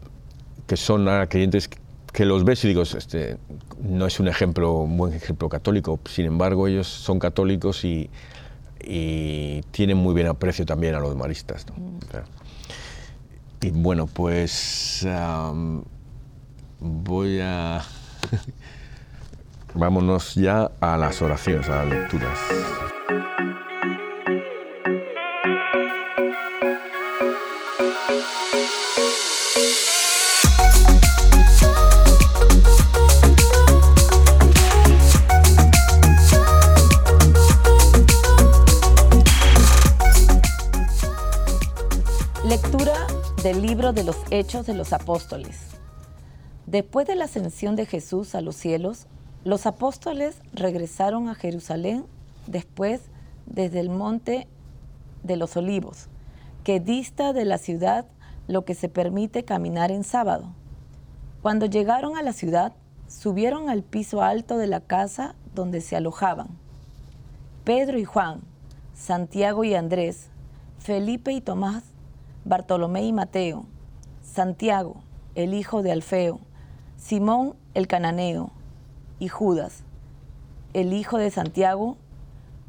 [0.67, 1.71] que son creyentes
[2.13, 3.37] que los ves y digo, este,
[3.83, 8.11] no es un ejemplo, un buen ejemplo católico, sin embargo ellos son católicos y,
[8.83, 11.67] y tienen muy bien aprecio también a los maristas.
[11.69, 11.75] ¿no?
[11.77, 12.01] Mm.
[13.63, 15.07] Y bueno, pues
[16.81, 17.83] voy a...
[19.75, 22.39] Vámonos ya a las oraciones, a las lecturas.
[43.43, 45.57] Del libro de los Hechos de los Apóstoles.
[46.67, 49.07] Después de la ascensión de Jesús a los cielos,
[49.45, 52.05] los apóstoles regresaron a Jerusalén
[52.47, 53.01] después
[53.47, 54.47] desde el monte
[55.23, 56.09] de los olivos,
[56.65, 58.05] que dista de la ciudad
[58.47, 60.53] lo que se permite caminar en sábado.
[61.41, 62.75] Cuando llegaron a la ciudad,
[63.09, 66.49] subieron al piso alto de la casa donde se alojaban.
[67.65, 68.43] Pedro y Juan,
[68.95, 70.29] Santiago y Andrés,
[70.79, 71.85] Felipe y Tomás,
[72.51, 73.65] Bartolomé y Mateo,
[74.25, 74.97] Santiago,
[75.37, 76.41] el hijo de Alfeo,
[76.97, 78.51] Simón el cananeo
[79.21, 79.85] y Judas,
[80.75, 81.97] el hijo de Santiago,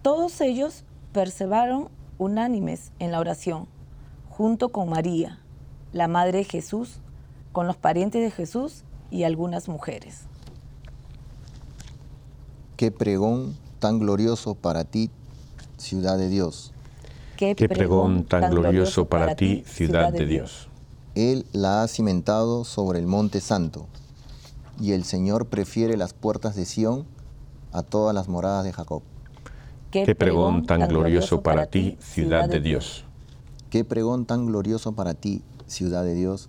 [0.03, 1.89] todos ellos perseveraron
[2.19, 3.65] unánimes en la oración,
[4.29, 5.39] junto con María,
[5.93, 6.99] la madre de Jesús,
[7.51, 10.25] con los parientes de Jesús y algunas mujeres.
[12.77, 15.09] Qué pregón tan glorioso para ti,
[15.77, 16.71] ciudad de Dios.
[17.41, 20.69] Qué, pregón tan glorioso para ti, ciudad de Dios.
[21.15, 23.87] Él la ha cimentado sobre el monte santo,
[24.79, 27.07] y el Señor prefiere las puertas de Sión
[27.71, 29.01] a todas las moradas de Jacob.
[29.89, 33.05] Qué pregón tan glorioso para ti, ciudad de Dios.
[33.71, 36.47] Qué pregón tan glorioso para ti, ciudad de Dios.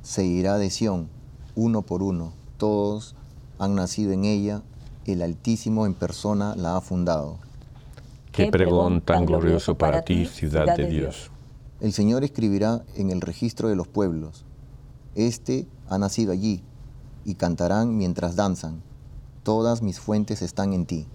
[0.00, 1.10] Se irá de Sión,
[1.54, 2.32] uno por uno.
[2.56, 3.16] Todos
[3.58, 4.62] han nacido en ella,
[5.04, 7.36] el Altísimo en persona la ha fundado.
[8.36, 11.30] Qué pregón tan glorioso para ti, ciudad de Dios.
[11.80, 14.44] El Señor escribirá en el registro de los pueblos.
[15.14, 16.62] Este ha nacido allí,
[17.24, 18.82] y cantarán mientras danzan.
[19.42, 21.06] Todas mis fuentes están en ti.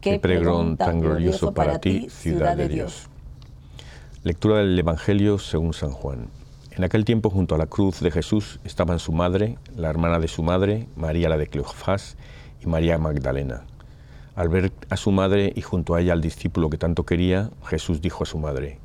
[0.00, 3.10] Qué pregón tan glorioso para ti, ciudad de Dios.
[4.24, 6.28] Lectura del Evangelio según San Juan.
[6.70, 10.28] En aquel tiempo junto a la cruz de Jesús estaban su madre, la hermana de
[10.28, 12.16] su madre, María la de Cleofás
[12.62, 13.64] y María Magdalena.
[14.40, 18.00] Al ver a su madre y junto a ella al discípulo que tanto quería, Jesús
[18.00, 18.78] dijo a su madre,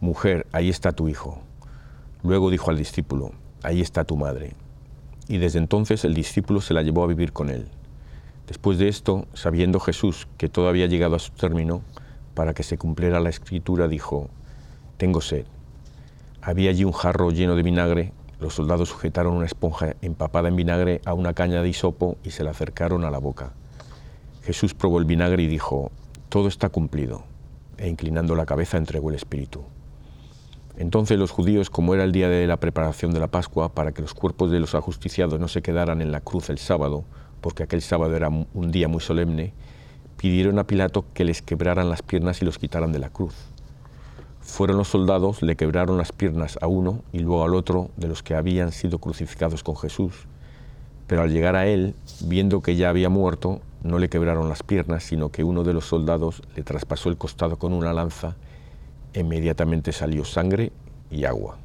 [0.00, 1.42] Mujer, ahí está tu hijo.
[2.22, 4.54] Luego dijo al discípulo, Ahí está tu madre.
[5.28, 7.68] Y desde entonces el discípulo se la llevó a vivir con él.
[8.46, 11.82] Después de esto, sabiendo Jesús que todo había llegado a su término,
[12.32, 14.30] para que se cumpliera la escritura, dijo,
[14.96, 15.44] Tengo sed.
[16.40, 21.02] Había allí un jarro lleno de vinagre, los soldados sujetaron una esponja empapada en vinagre
[21.04, 23.52] a una caña de hisopo y se la acercaron a la boca.
[24.48, 25.92] Jesús probó el vinagre y dijo,
[26.30, 27.22] todo está cumplido,
[27.76, 29.60] e inclinando la cabeza entregó el Espíritu.
[30.78, 34.00] Entonces los judíos, como era el día de la preparación de la Pascua, para que
[34.00, 37.04] los cuerpos de los ajusticiados no se quedaran en la cruz el sábado,
[37.42, 39.52] porque aquel sábado era un día muy solemne,
[40.16, 43.34] pidieron a Pilato que les quebraran las piernas y los quitaran de la cruz.
[44.40, 48.22] Fueron los soldados, le quebraron las piernas a uno y luego al otro de los
[48.22, 50.26] que habían sido crucificados con Jesús.
[51.06, 55.04] Pero al llegar a él, viendo que ya había muerto, no le quebraron las piernas,
[55.04, 58.36] sino que uno de los soldados le traspasó el costado con una lanza.
[59.14, 60.72] Inmediatamente salió sangre
[61.10, 61.58] y agua.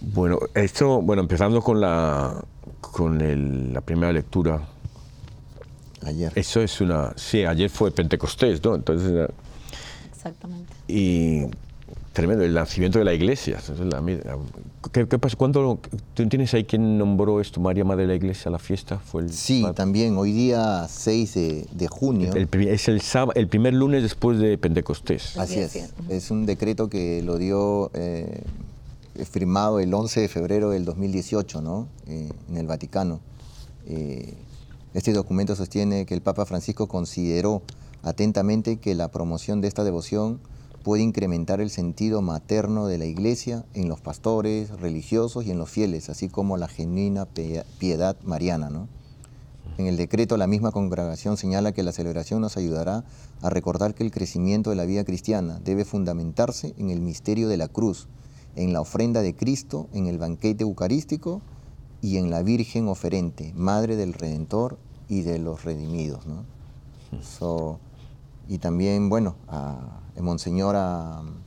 [0.00, 2.44] Bueno, esto, bueno, empezando con la
[2.80, 4.68] con la primera lectura.
[6.02, 6.32] Ayer.
[6.36, 8.74] Eso es una, sí, ayer fue Pentecostés, ¿no?
[8.76, 9.28] Entonces.
[10.10, 10.72] Exactamente.
[10.86, 11.46] Y
[12.12, 13.60] tremendo, el nacimiento de la iglesia.
[14.92, 15.36] ¿Qué, qué pasa?
[15.36, 15.78] ¿Cuándo,
[16.14, 18.98] ¿Tú tienes ahí quién nombró esto, María Madre de la Iglesia, la fiesta?
[18.98, 22.32] Fue el, sí, también, hoy día 6 de, junio.
[22.34, 23.02] es el,
[23.34, 25.36] el primer lunes después de Pentecostés.
[25.36, 28.42] Así es, es un decreto que lo dio, eh,
[29.30, 31.88] firmado el 11 de febrero del 2018, ¿no?
[32.06, 33.20] Eh, en el Vaticano.
[33.86, 34.34] Eh,
[34.94, 37.62] este documento sostiene que el Papa Francisco consideró
[38.02, 40.40] atentamente que la promoción de esta devoción
[40.86, 45.68] puede incrementar el sentido materno de la iglesia en los pastores, religiosos y en los
[45.68, 48.86] fieles, así como la genuina piedad mariana.
[49.78, 53.02] En el decreto la misma congregación señala que la celebración nos ayudará
[53.42, 57.56] a recordar que el crecimiento de la vida cristiana debe fundamentarse en el misterio de
[57.56, 58.06] la cruz
[58.54, 61.42] en la ofrenda de Cristo, en el banquete eucarístico
[62.00, 64.78] y en la Virgen oferente, Madre del Redentor
[65.08, 66.28] y de los redimidos.
[66.28, 66.44] ¿no?
[68.48, 70.76] y también, bueno, el Monseñor,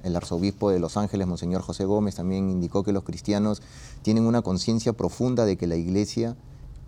[0.03, 3.61] el arzobispo de Los Ángeles, Monseñor José Gómez, también indicó que los cristianos
[4.01, 6.35] tienen una conciencia profunda de que la iglesia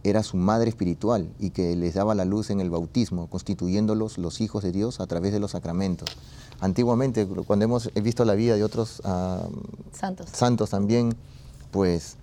[0.03, 4.41] era su madre espiritual y que les daba la luz en el bautismo, constituyéndolos los
[4.41, 6.09] hijos de Dios a través de los sacramentos.
[6.59, 9.01] Antiguamente, cuando hemos visto la vida de otros
[9.91, 10.29] santos.
[10.31, 11.15] santos también,
[11.71, 12.17] pues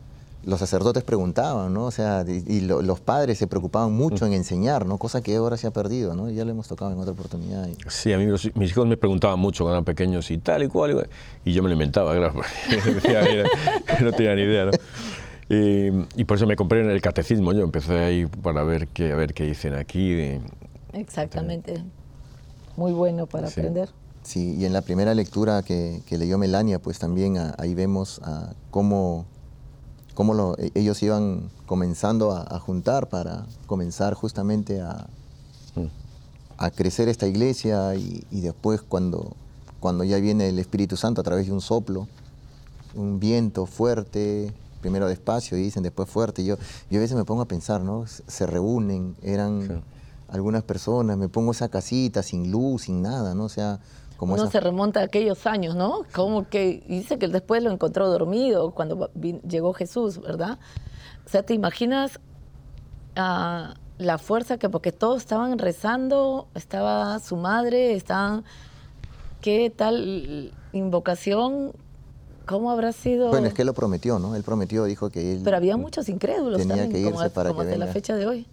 [0.48, 1.84] los sacerdotes preguntaban, ¿no?
[1.84, 4.96] O sea, y, los padres se preocupaban mucho en enseñar, ¿no?
[4.96, 6.30] Cosa que ahora se ha perdido, ¿no?
[6.30, 7.68] Ya lo hemos tocado en otra oportunidad.
[7.88, 11.06] Sí, a mí mis hijos me preguntaban mucho cuando eran pequeños y tal y cual,
[11.44, 12.40] y, yo me lo inventaba, claro,
[14.00, 14.70] no tenía ni idea, ¿no?
[15.50, 19.16] Y, por eso me compré en el catecismo, yo empecé ahí para ver qué, a
[19.16, 20.40] ver qué dicen aquí.
[20.94, 21.84] Exactamente,
[22.74, 23.90] muy bueno para aprender.
[24.22, 28.22] Sí, y en la primera lectura que, leyó Melania, pues también ahí vemos
[28.70, 29.26] cómo
[30.18, 35.06] cómo e, ellos iban comenzando a, juntar para comenzar justamente a,
[35.76, 35.86] mm.
[36.56, 39.36] a crecer esta iglesia y, después cuando,
[39.78, 42.08] cuando ya viene el Espíritu Santo a través de un soplo,
[42.96, 46.44] un viento fuerte, primero despacio y dicen después fuerte.
[46.44, 46.56] Yo,
[46.90, 48.04] yo a veces me pongo a pensar, ¿no?
[48.08, 49.84] Se reúnen, eran
[50.26, 53.44] algunas personas, me pongo esa casita sin luz, sin nada, ¿no?
[53.44, 53.78] O sea,
[54.18, 56.02] uno se remonta a aquellos años, ¿no?
[56.12, 59.10] Como que dice que después lo encontró dormido cuando
[59.48, 60.58] llegó Jesús, ¿verdad?
[61.24, 62.18] O sea, ¿te imaginas
[63.16, 68.44] ah, la fuerza que, porque todos estaban rezando, estaba su madre, estaban,
[69.40, 71.72] ¿qué tal invocación?
[72.46, 73.28] ¿Cómo habrá sido?
[73.28, 74.34] Bueno, es que él lo prometió, ¿no?
[74.34, 75.42] Él prometió, dijo que él...
[75.44, 78.46] Pero había muchos incrédulos tenía también, que irse para como que la fecha de hoy.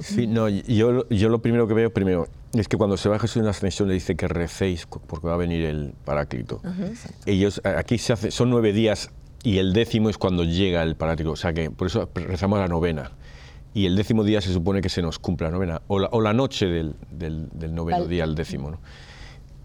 [0.00, 3.38] Sí, no, yo, yo lo primero que veo, primero, es que cuando se va Jesús
[3.38, 6.60] en la ascensión le dice que recéis porque va a venir el paráclito.
[7.26, 9.10] Ellos, aquí se hace, son nueve días
[9.42, 11.32] y el décimo es cuando llega el paráclito.
[11.32, 13.12] O sea que por eso rezamos la novena.
[13.74, 16.20] Y el décimo día se supone que se nos cumple la novena, o la, o
[16.20, 18.70] la noche del, del, noveno día, el décimo.
[18.70, 18.80] ¿no?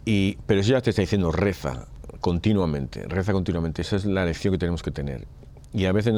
[0.06, 1.88] Y, pero eso ya te está diciendo reza
[2.20, 3.82] continuamente, reza continuamente.
[3.82, 5.26] Esa es la lección que tenemos que tener.
[5.74, 6.14] Y a veces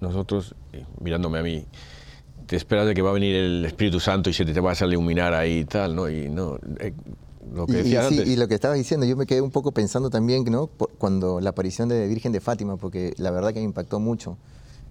[0.00, 0.54] nosotros,
[1.00, 1.66] mirándome a mí,
[2.48, 4.84] te esperas de que va a venir el Espíritu Santo y se te va a
[4.86, 6.08] iluminar ahí y tal, ¿no?
[6.08, 6.94] Y no, eh,
[7.52, 8.26] lo que decías antes.
[8.26, 10.66] y lo que estabas diciendo, yo me quedé un poco pensando también, ¿no?
[10.66, 14.38] cuando la aparición de Virgen de Fátima, porque la verdad que me impactó mucho,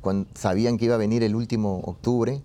[0.02, 2.44] cuando sabían que iba a venir el último octubre,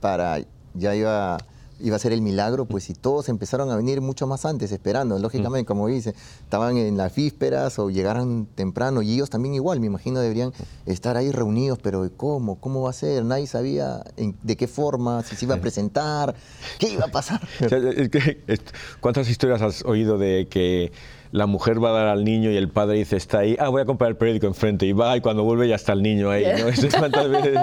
[0.00, 0.40] para,
[0.72, 1.36] ya iba
[1.80, 5.18] iba a ser el milagro, pues si todos empezaron a venir mucho más antes, esperando,
[5.18, 9.86] lógicamente, como dice, estaban en las vísperas o llegaran temprano, y ellos también igual, me
[9.86, 10.52] imagino, deberían
[10.86, 12.60] estar ahí reunidos, pero ¿cómo?
[12.60, 13.24] ¿Cómo va a ser?
[13.24, 16.34] Nadie sabía de qué forma, si se iba a presentar,
[16.78, 17.40] qué iba a pasar.
[19.00, 20.92] ¿Cuántas historias has oído de que
[21.30, 23.82] la mujer va a dar al niño y el padre dice, está ahí, ah, voy
[23.82, 26.44] a comprar el periódico enfrente, y va, y cuando vuelve ya está el niño ahí,
[26.44, 26.66] ¿no?
[26.98, 27.58] ¿Cuántas veces?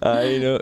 [0.00, 0.58] Ahí, ¿no?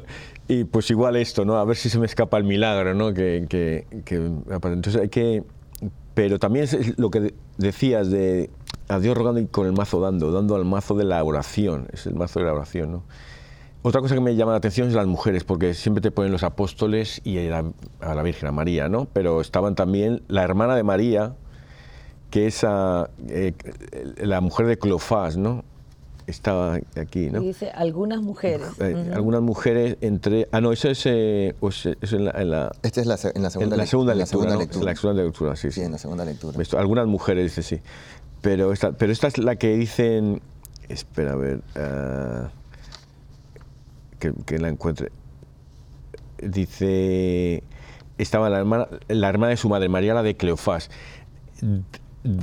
[0.48, 1.56] Y pues igual esto, ¿no?
[1.56, 3.12] A ver si se me escapa el milagro, ¿no?
[3.12, 5.42] Que, que, entonces hay que...
[6.14, 8.48] Pero también es lo que decías de
[8.88, 12.06] a Dios rogando y con el mazo dando, dando al mazo de la oración, es
[12.06, 13.02] el mazo de la oración, ¿no?
[13.82, 16.42] Otra cosa que me llama la atención es las mujeres, porque siempre te ponen los
[16.42, 17.62] apóstoles y a
[18.00, 19.06] la, Virgen, a María, ¿no?
[19.12, 21.36] Pero estaban también la hermana de María,
[22.30, 23.54] que es eh,
[24.16, 25.64] la mujer de Cleofás, ¿no?
[26.26, 27.40] Estaba aquí, ¿no?
[27.40, 28.66] dice algunas mujeres.
[28.80, 30.48] Eh, algunas mujeres entre...
[30.50, 33.78] Ah, no, eso es, eh, pues, en, la, Esta es la, en la segunda, en
[33.78, 34.14] la segunda lectura.
[34.14, 35.82] La segunda, La segunda lectura, sí, sí.
[35.82, 36.58] en la segunda lectura.
[36.78, 37.80] algunas mujeres, dice, sí.
[38.42, 40.40] Pero esta, pero esta es la que dicen...
[40.88, 41.62] Espera, a ver...
[41.76, 42.50] Ah,
[44.18, 45.12] que, que, la encuentre.
[46.42, 47.62] Dice...
[48.18, 50.90] Estaba la hermana, la hermana de su madre, María la de Cleofás.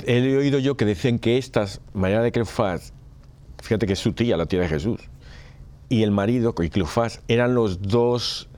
[0.06, 2.94] He oído yo que decían que estas, María de Cleofás
[3.64, 5.00] fíjate que es su tía, la tía de Jesús,
[5.88, 8.50] y el marido, y Cleofás, eran los dos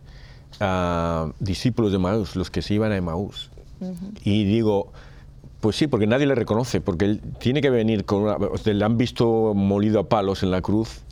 [0.60, 3.51] ah, discípulos de Maús, los que se iban a Maús.
[4.24, 4.91] Y digo,
[5.60, 8.38] pues sí, porque nadie le reconoce, porque él tiene que venir con una...
[8.64, 11.03] Le han visto molido a palos en la cruz,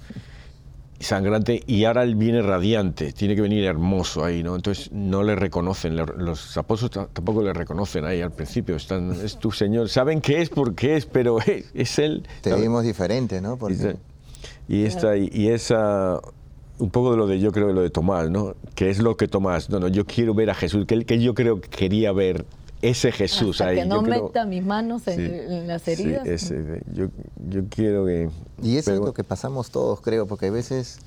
[1.04, 4.56] sangrante, y ahora él viene radiante, tiene que venir hermoso ahí, ¿no?
[4.56, 9.52] Entonces no le reconocen, los apóstoles tampoco le reconocen ahí al principio, están, es tu
[9.52, 11.38] Señor, saben qué es, por qué es, pero
[11.74, 12.26] es, Él.
[12.42, 13.58] Te vimos diferente, ¿no?
[14.68, 16.20] Y, esta, y, esa
[16.80, 18.56] un poco de lo de yo creo de lo de Tomás, ¿no?
[18.76, 21.34] Que es lo que Tomás, no, no, yo quiero ver a Jesús, que, que yo
[21.34, 22.46] creo que quería ver
[22.84, 23.78] ese Jesús Hasta ahí.
[23.78, 26.42] Que no meta mis manos en, las heridas.
[26.42, 26.54] Sí,
[26.94, 27.08] yo,
[27.48, 28.30] yo, quiero que...
[28.62, 31.00] Y eso es lo que pasamos todos, creo, porque a veces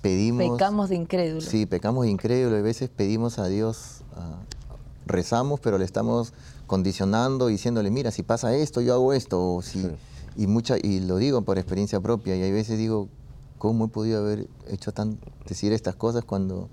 [0.00, 0.58] pedimos...
[0.58, 1.42] Pecamos de incrédulo.
[1.42, 4.00] Sí, pecamos de incrédulo, a veces pedimos a Dios,
[5.04, 6.32] rezamos, pero le estamos
[6.66, 9.90] condicionando, diciéndole, mira, si pasa esto, yo hago esto, o si...
[10.36, 13.08] y, mucha, y lo digo por experiencia propia, y hay veces digo,
[13.58, 16.70] ¿cómo he podido haber hecho tan, decir estas cosas cuando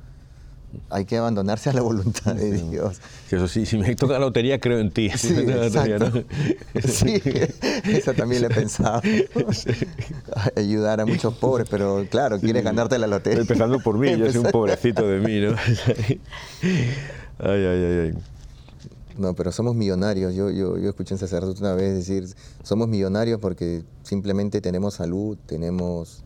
[0.89, 2.99] hay que abandonarse a la voluntad de Dios.
[3.29, 5.09] eso sí, si me toca la lotería, creo en ti.
[5.15, 5.35] Sí,
[6.83, 7.21] sí
[7.85, 9.01] eso también lo he pensado.
[10.55, 13.41] Ayudar a muchos pobres, pero claro, quieres ganarte la lotería.
[13.41, 15.55] Empezando por mí, yo soy un pobrecito de mí, ¿no?
[17.39, 18.13] ay, ay, ay, ay.
[19.17, 20.35] No, pero somos millonarios.
[20.35, 22.27] Yo, yo, yo escuché a un sacerdote una vez decir,
[22.61, 26.23] somos millonarios porque simplemente tenemos salud, tenemos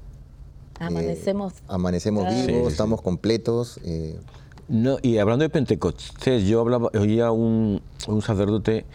[0.82, 1.53] Amanecemos.
[1.67, 3.79] amanecemos vivos, estamos completos.
[3.86, 4.19] Eh.
[4.67, 8.86] No, y hablando de Pentecostés, yo hablaba, oía a un, un, sacerdote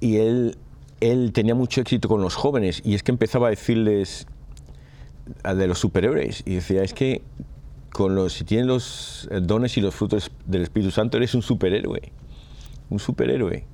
[0.00, 0.56] y él,
[1.00, 4.26] él tenía mucho éxito con los jóvenes y es que empezaba a decirles
[5.44, 7.22] de los superhéroes y decía, es que
[7.92, 12.12] con los, si tienes los dones y los frutos del Espíritu Santo eres un superhéroe,
[12.88, 13.66] un superhéroe.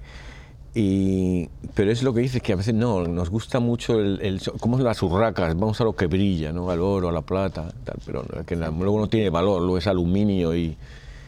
[0.78, 4.42] Y, pero es lo que dice, que a veces no, nos gusta mucho el, el
[4.60, 6.70] cómo las urracas, vamos a lo que brilla, ¿no?
[6.70, 10.54] al oro, a la plata, tal, pero que luego no tiene valor, luego es aluminio
[10.54, 10.76] y...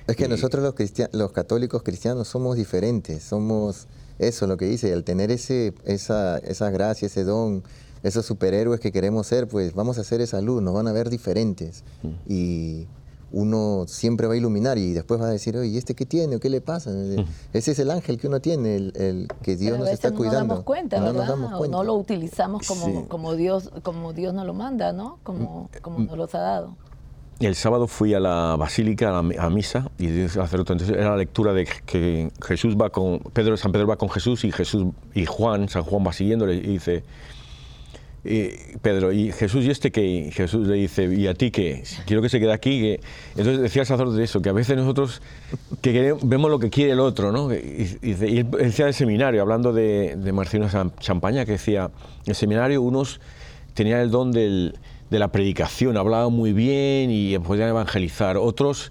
[0.06, 0.74] Es que nosotros los,
[1.12, 3.86] los católicos cristianos somos diferentes, somos
[4.18, 7.62] eso, lo que dice, al tener ese, esa, esa gracia, ese don,
[8.02, 11.08] esos superhéroes que queremos ser, pues vamos a hacer esa luz, nos van a ver
[11.08, 11.84] diferentes.
[12.02, 12.08] Mm.
[12.30, 12.86] Y
[13.32, 16.36] uno siempre va a iluminar y después va a decir, oye, ¿y este qué tiene
[16.36, 16.90] o qué le pasa?
[17.52, 20.40] Ese es el ángel que uno tiene, el, que Dios nos está cuidando.
[20.40, 21.36] No nos damos cuenta, no ¿verdad?
[21.36, 25.18] Nos O no lo utilizamos como, como, Dios, como Dios nos lo manda, ¿no?
[25.22, 26.74] Como, como nos los ha dado.
[27.40, 31.68] El sábado fui a la basílica, a, la, misa, y entonces era la lectura de
[31.86, 35.84] que Jesús va con, Pedro, San Pedro va con Jesús y Jesús y Juan, San
[35.84, 37.04] Juan va siguiéndole y dice,
[38.82, 41.84] Pedro, y Jesús, ¿y este que Jesús le dice, ¿y a ti qué?
[42.04, 42.98] Quiero que se quede aquí.
[43.30, 45.22] Entonces decía el sacerdote eso, que a veces nosotros
[45.80, 47.52] que vemos lo que quiere el otro, ¿no?
[47.54, 50.68] Y, él decía el seminario, hablando de, de Marcino
[51.00, 51.90] Champaña, que decía,
[52.24, 53.20] en el seminario unos
[53.74, 54.72] tenían el don de
[55.10, 58.90] la predicación, hablaban muy bien y podían evangelizar, otros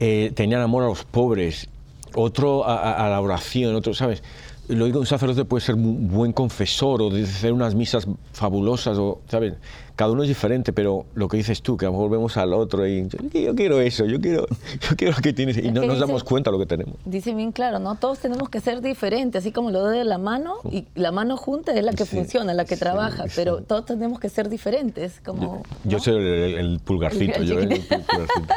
[0.00, 1.68] eh, tenían amor a los pobres,
[2.14, 4.22] otro a, a la oración, otros, ¿sabes?
[4.68, 9.22] Lo digo, un sacerdote puede ser un buen confesor o hacer unas misas fabulosas, o,
[9.28, 9.54] ¿sabes?
[9.98, 13.56] Cada uno es diferente, pero lo que dices tú, que volvemos al otro y yo,
[13.56, 14.46] quiero eso, yo quiero,
[14.88, 16.94] yo quiero lo que tienes y no nos damos cuenta de lo que tenemos.
[17.04, 17.96] Dice bien claro, ¿no?
[17.96, 21.72] Todos tenemos que ser diferentes, así como lo de la mano y la mano junta
[21.72, 25.20] es la que funciona, la que trabaja, pero todos tenemos que ser diferentes.
[25.24, 28.54] Como, yo, soy el, pulgarcito, yo el pulgarcito.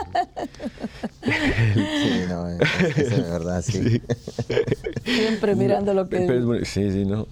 [1.24, 4.00] sí, no, es, verdad, sí.
[5.06, 6.20] Siempre mirando lo que...
[6.66, 7.26] sí, sí, no.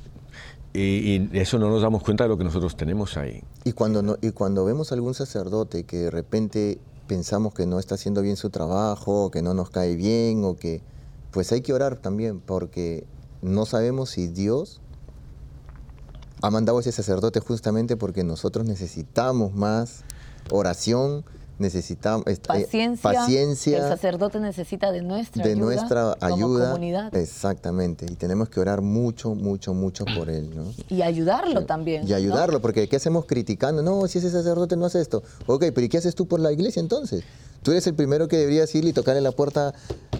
[0.73, 3.43] Y, eso no nos damos cuenta de lo que nosotros tenemos ahí.
[3.63, 8.21] Y cuando, y cuando vemos algún sacerdote que de repente pensamos que no está haciendo
[8.21, 10.81] bien su trabajo, que no nos cae bien, o que,
[11.31, 13.05] pues hay que orar también, porque
[13.41, 14.79] no sabemos si Dios
[16.41, 20.03] ha mandado a ese sacerdote justamente porque nosotros necesitamos más
[20.51, 21.25] oración,
[21.59, 22.37] necesitamos eh,
[23.01, 25.65] paciencia, El sacerdote necesita de nuestra de ayuda.
[25.65, 26.37] nuestra ayuda.
[26.39, 27.15] Como comunidad.
[27.15, 28.05] Exactamente.
[28.09, 30.49] Y tenemos que orar mucho, mucho, mucho por él.
[30.55, 30.73] ¿no?
[30.89, 32.07] Y ayudarlo también.
[32.07, 33.83] Y ayudarlo, porque ¿qué hacemos criticando?
[33.83, 35.21] No, si ese sacerdote no hace esto.
[35.45, 37.23] Ok, pero ¿y qué haces tú por la iglesia entonces?
[37.61, 39.73] Tú eres el primero que deberías ir y tocar en la puerta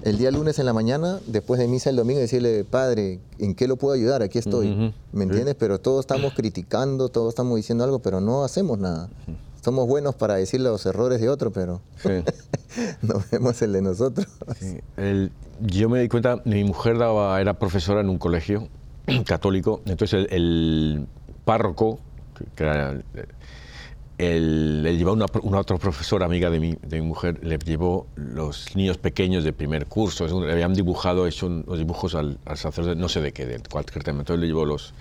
[0.04, 3.56] el día lunes en la mañana, después de misa el domingo, y decirle, Padre, ¿en
[3.56, 4.22] qué lo puedo ayudar?
[4.22, 4.94] Aquí estoy.
[5.14, 5.56] ¿Me entiendes?
[5.58, 9.10] Pero todos estamos criticando, todos estamos diciendo algo, pero no hacemos nada
[9.64, 11.82] somos buenos para decir los errores de otro, pero
[13.01, 14.28] no vemos el de nosotros.
[15.60, 18.68] yo me di cuenta, mi mujer daba, era profesora en un colegio
[19.26, 21.07] católico, entonces el,
[21.45, 21.99] párroco,
[22.55, 23.01] que era
[24.18, 28.76] el, le llevó una, otra profesora amiga de mi, de mi mujer, le llevó los
[28.76, 33.10] niños pequeños de primer curso, le habían dibujado, hecho los dibujos al, al, sacerdote, no
[33.10, 34.93] sé de qué, de cualquier tema, entonces le llevó los,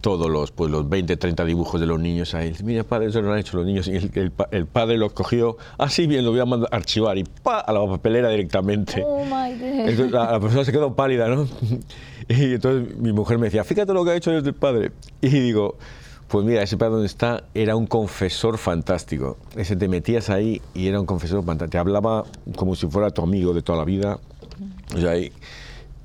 [0.00, 2.54] todos los, pues, los 20, 30 dibujos de los niños ahí.
[2.62, 3.88] Mira, padre, eso lo han hecho los niños.
[3.88, 7.24] Y el, el, padre los cogió, así bien, lo voy a mandar a archivar y
[7.24, 9.02] pa, a la papelera directamente.
[9.06, 11.46] Oh, my entonces, la, persona se quedó pálida, ¿no?
[12.28, 14.92] Y entonces mi mujer me decía, fíjate lo que ha hecho el padre.
[15.20, 15.76] Y digo,
[16.28, 19.36] pues mira, ese padre donde está era un confesor fantástico.
[19.56, 21.72] Ese te metías ahí y era un confesor fantástico.
[21.72, 22.24] Te hablaba
[22.54, 24.20] como si fuera tu amigo de toda la vida.
[24.94, 25.14] O sea,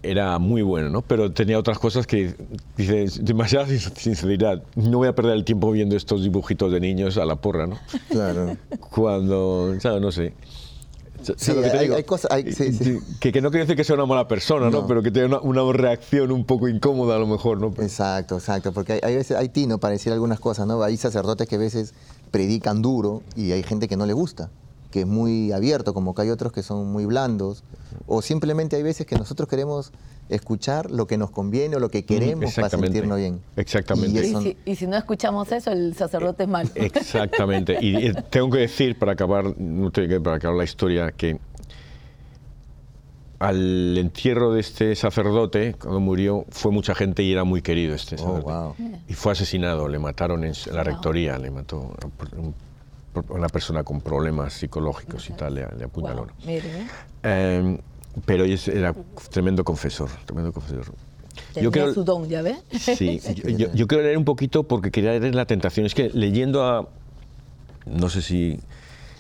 [0.09, 1.01] era muy bueno, ¿no?
[1.01, 2.35] Pero tenía otras cosas que,
[2.77, 4.63] dice, demasiada sinceridad.
[4.75, 7.77] No voy a perder el tiempo viendo estos dibujitos de niños a la porra, ¿no?
[8.09, 8.57] Claro.
[8.91, 10.01] Cuando, ¿sabes?
[10.01, 10.33] No sé.
[11.37, 12.29] Sí, hay, cosas...
[13.19, 14.85] Que, que, no quiere decir que sea una mala persona, ¿no?
[14.85, 17.73] Pero que tenga una, una, reacción un poco incómoda a lo mejor, ¿no?
[17.81, 18.71] Exacto, exacto.
[18.73, 20.83] Porque hay, hay veces, hay tino para decir algunas cosas, ¿no?
[20.83, 21.95] Hay sacerdotes que a veces
[22.29, 24.51] predican duro y hay gente que no le gusta
[24.95, 27.65] que es muy abierto, como que hay otros que son muy blandos,
[28.07, 29.91] o simplemente hay veces que nosotros queremos
[30.29, 33.41] escuchar lo que nos conviene o lo que queremos para sentirnos bien.
[33.57, 34.55] Exactamente.
[34.65, 36.69] Y, si, no escuchamos eso, el sacerdote es malo.
[36.75, 37.77] Exactamente.
[37.81, 39.53] y, tengo que decir, para acabar,
[40.23, 41.41] para acabar la historia, que
[43.39, 48.15] al entierro de este sacerdote, cuando murió, fue mucha gente y era muy querido este
[48.15, 49.01] oh, sacerdote.
[49.09, 51.93] Y fue asesinado, le mataron en la rectoría, le mató
[53.29, 56.27] una persona con problemas psicológicos y tal, le, apuñaló.
[57.23, 57.77] Em,
[58.25, 58.93] pero era
[59.29, 60.93] tremendo confesor, tremendo confesor.
[61.59, 62.57] yo creo, su don, ¿ya ves?
[62.71, 63.19] Sí,
[63.57, 65.85] yo, yo, quiero leer un poquito porque quería leer la tentación.
[65.85, 66.87] Es que leyendo a,
[67.85, 68.59] no sé si,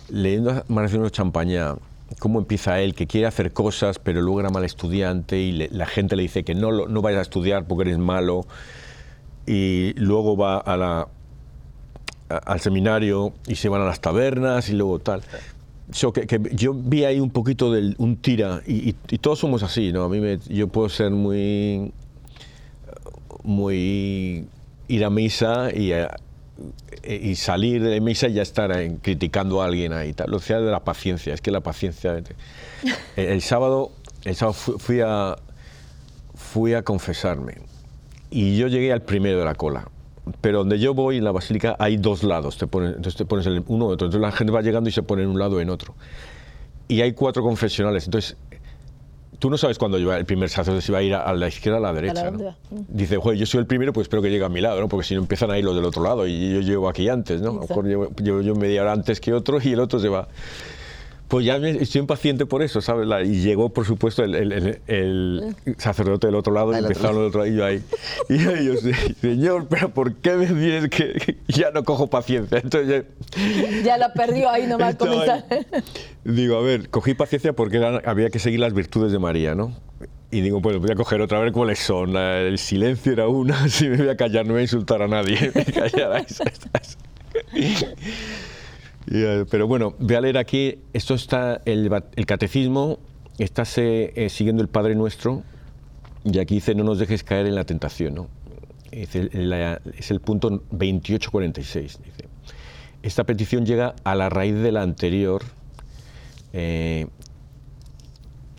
[0.09, 1.75] leyendo a Marcelino Champaña,
[2.19, 6.15] cómo empieza él, que quiere hacer cosas, pero luego era mal estudiante y la gente
[6.15, 8.45] le dice que no, no vayas a estudiar porque eres malo,
[9.47, 11.07] y luego va a la,
[12.29, 15.21] al seminario y se van a las tabernas y luego tal.
[16.13, 20.03] que, yo vi ahí un poquito de un tira, y, todos somos así, ¿no?
[20.03, 21.91] A mí me, yo puedo ser muy,
[23.43, 24.47] muy
[24.87, 26.07] ir a misa y eh,
[27.03, 28.71] y salir de misa y ya estar
[29.01, 30.13] criticando a alguien ahí.
[30.13, 30.31] Tal.
[30.31, 32.21] Lo sea de la paciencia, es que la paciencia...
[33.15, 33.91] El, sábado,
[34.25, 35.35] el sábado fui, a,
[36.35, 37.57] fui a confesarme
[38.29, 39.87] y yo llegué al primero de la cola.
[40.41, 42.57] Pero donde yo voy, en la basílica, hay dos lados.
[42.57, 44.07] Te pones, entonces te pones en uno otro.
[44.07, 45.95] Entonces la gente va llegando y se pone en un lado o en otro.
[46.87, 48.05] Y hay cuatro confesionales.
[48.05, 48.37] Entonces
[49.39, 51.83] tú no sabes cuándo el primer sacerdote si va a ir a la izquierda o
[51.83, 52.31] a la derecha.
[52.31, 52.55] ¿no?
[52.69, 54.89] Dice, joder, yo soy el primero, pues espero que llegue a mi lado, ¿no?
[54.89, 57.41] porque si no empiezan a ir los del otro lado y yo llego aquí antes,
[57.41, 57.51] ¿no?
[57.51, 60.27] A lo mejor llevo, yo media hora antes que otro y el otro se va.
[61.27, 63.07] Pues ya estoy impaciente por eso, ¿sabes?
[63.27, 67.65] y llegó, por supuesto, el, sacerdote del otro lado y empezaron los otro y yo
[67.65, 67.81] ahí.
[68.29, 68.73] Y yo,
[69.21, 72.59] señor, pero ¿por qué me dices que ya no cojo paciencia?
[72.59, 73.05] Entonces,
[73.83, 75.45] ya la perdió ahí nomás comenzar.
[76.23, 79.73] Digo, a ver, cogí paciencia porque había que seguir las virtudes de María, ¿no?
[80.31, 82.15] Y digo, pues voy a coger otra vez cuáles son.
[82.17, 85.51] El silencio era una, si me voy a callar no voy a insultar a nadie.
[85.55, 86.41] Me callarás.
[89.11, 91.89] Eh, pero bueno, voy a leer aquí, esto está, el,
[92.25, 92.99] catecismo
[93.37, 95.43] está eh, siguiendo el Padre Nuestro,
[96.23, 98.27] y aquí dice, no nos dejes caer en la tentación, ¿no?
[98.91, 102.29] Es el, punto 2846, dice.
[103.03, 105.43] Esta petición llega a la raíz de la anterior,
[106.53, 107.07] eh,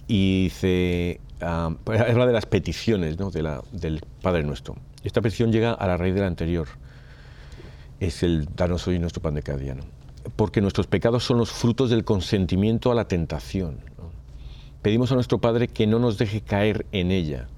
[0.07, 1.75] y dice, ah,
[2.07, 4.77] es la de las peticiones la, del Padre Nuestro.
[5.03, 6.69] Esta petición llega a la raíz de la anterior,
[7.99, 9.75] es el danos hoy nuestro pan de cada día.
[10.35, 13.79] Porque nuestros pecados son los frutos del consentimiento a la tentación.
[14.83, 17.49] Pedimos a nuestro Padre que no nos deje caer en ella.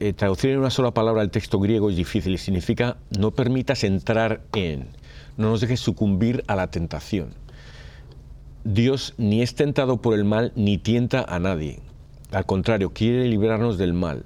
[0.00, 3.84] Eh, traducir en una sola palabra el texto griego es difícil y significa no permitas
[3.84, 4.88] entrar en,
[5.36, 7.34] no nos dejes sucumbir a la tentación.
[8.64, 11.80] Dios ni es tentado por el mal ni tienta a nadie.
[12.32, 14.24] Al contrario, quiere librarnos del mal.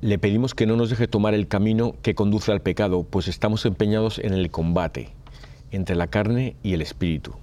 [0.00, 3.64] Le pedimos que no nos deje tomar el camino que conduce al pecado, pues estamos
[3.64, 5.12] empeñados en el combate
[5.74, 7.34] entre la carne y el espíritu.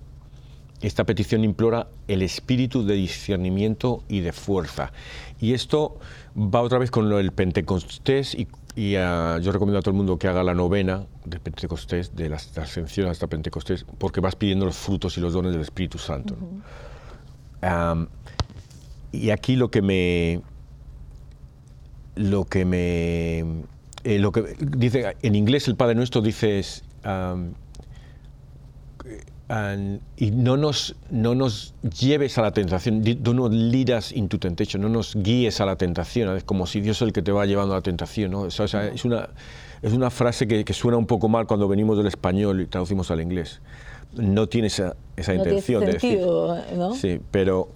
[0.82, 4.92] Esta petición implora el espíritu de discernimiento y de fuerza.
[5.40, 6.00] Y esto
[6.36, 8.36] va otra vez con lo del Pentecostés
[8.76, 12.30] y, ah, yo recomiendo a todo el mundo que haga la novena de Pentecostés, de
[12.30, 16.36] la ascensión hasta Pentecostés, porque vas pidiendo los frutos y los dones del Espíritu Santo.
[19.12, 20.42] y aquí lo que me...
[22.16, 23.66] Lo que me...
[24.04, 26.84] Eh, lo que dice, en inglés el Padre Nuestro dice es,
[30.16, 34.88] y no nos, no nos lleves a la tentación, not lead us into temptation, no
[34.88, 37.74] nos guíes a la tentación, es como si Dios es el que te va llevando
[37.74, 38.32] a la tentación.
[38.32, 38.42] ¿no?
[38.42, 39.30] O sea, es, una,
[39.82, 43.12] es una frase que, que, suena un poco mal cuando venimos del español y traducimos
[43.12, 43.62] al inglés.
[44.14, 46.20] No tiene esa, esa intención de decir.
[46.22, 46.96] ¿no?
[46.96, 47.70] Sí, pero,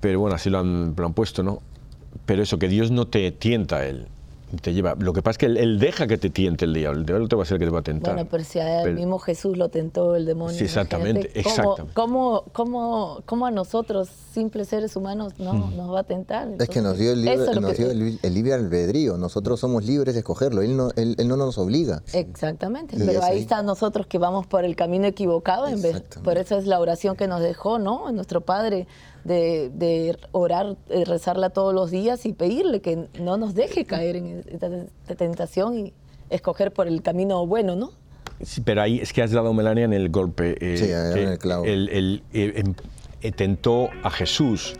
[0.00, 1.62] pero bueno, así lo han, lo han puesto, ¿no?
[2.26, 4.08] Pero eso, que Dios no te tienta a Él,
[4.60, 4.94] te lleva.
[4.98, 7.00] Lo que pasa es que él, deja que te tiente el diablo.
[7.00, 8.14] El diablo te va a ser que te va a tentar.
[8.14, 10.56] Bueno, pero si a él mismo Jesús lo tentó el demonio.
[10.56, 11.30] Sí, exactamente.
[11.94, 16.48] ¿Cómo, cómo, cómo, a nosotros, simples seres humanos, no, nos va a tentar?
[16.58, 19.16] es que nos dio, el libre, albedrío.
[19.16, 20.62] Nosotros somos libres de escogerlo.
[20.62, 22.02] Él no, él, no nos obliga.
[22.12, 22.96] Exactamente.
[22.98, 25.66] pero ahí está nosotros que vamos por el camino equivocado.
[25.66, 28.10] En vez, por eso es la oración que nos dejó, ¿no?
[28.12, 28.86] Nuestro Padre
[29.24, 34.44] de, orar, de rezarla todos los días y pedirle que no nos deje caer en
[34.46, 34.68] esta,
[35.16, 35.92] tentación y
[36.30, 37.92] escoger por el camino bueno, ¿no?
[38.42, 40.56] Sí, pero ahí es que has dado, Melania, en el golpe.
[40.60, 41.64] Eh, sí, en el clavo.
[41.64, 42.74] El, em,
[43.22, 44.74] eh, tentó a Jesús.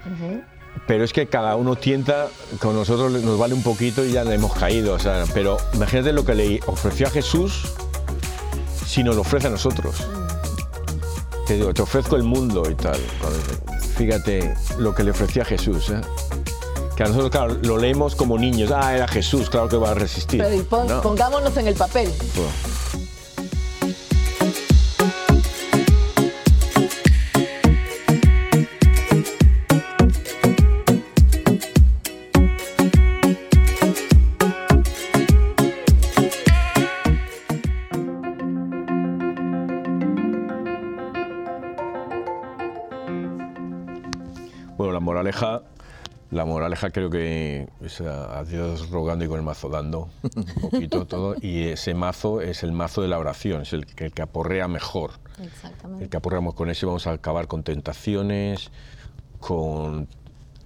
[0.87, 2.29] Pero es que cada uno tienta,
[2.61, 4.95] con nosotros nos vale un poquito y ya le hemos caído.
[4.95, 7.73] O sea, pero imagínate lo que le ofreció a Jesús
[8.85, 10.07] si nos lo ofrece a nosotros.
[11.47, 12.99] te digo, te ofrezco el mundo y tal.
[13.97, 16.01] Fíjate lo que le ofrecía Jesús, ¿eh?
[16.97, 18.71] Que a nosotros, claro, lo leemos como niños.
[18.75, 20.43] Ah, era Jesús, claro que va a resistir.
[20.43, 22.13] Pero pongámonos en el papel.
[45.23, 45.63] Pues,
[46.31, 51.07] La moraleja creo que es a Dios rogando y con el mazo dando un poquito
[51.07, 51.37] todo.
[51.41, 55.13] Y ese mazo es el mazo de la oración, es el, que aporrea mejor.
[55.41, 56.05] Exactamente.
[56.05, 58.71] El que aporreamos con ese vamos a acabar con tentaciones,
[59.41, 60.09] con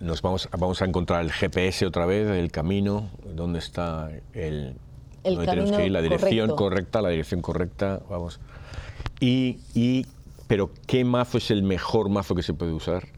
[0.01, 4.77] nos vamos, vamos a encontrar el GPS otra vez, el camino, dónde está el,
[5.25, 8.41] el tenemos que ir, la dirección correcta, la dirección correcta, vamos.
[9.21, 10.07] Y, y,
[10.47, 13.09] pero ¿qué mazo es el mejor mazo que se puede usar?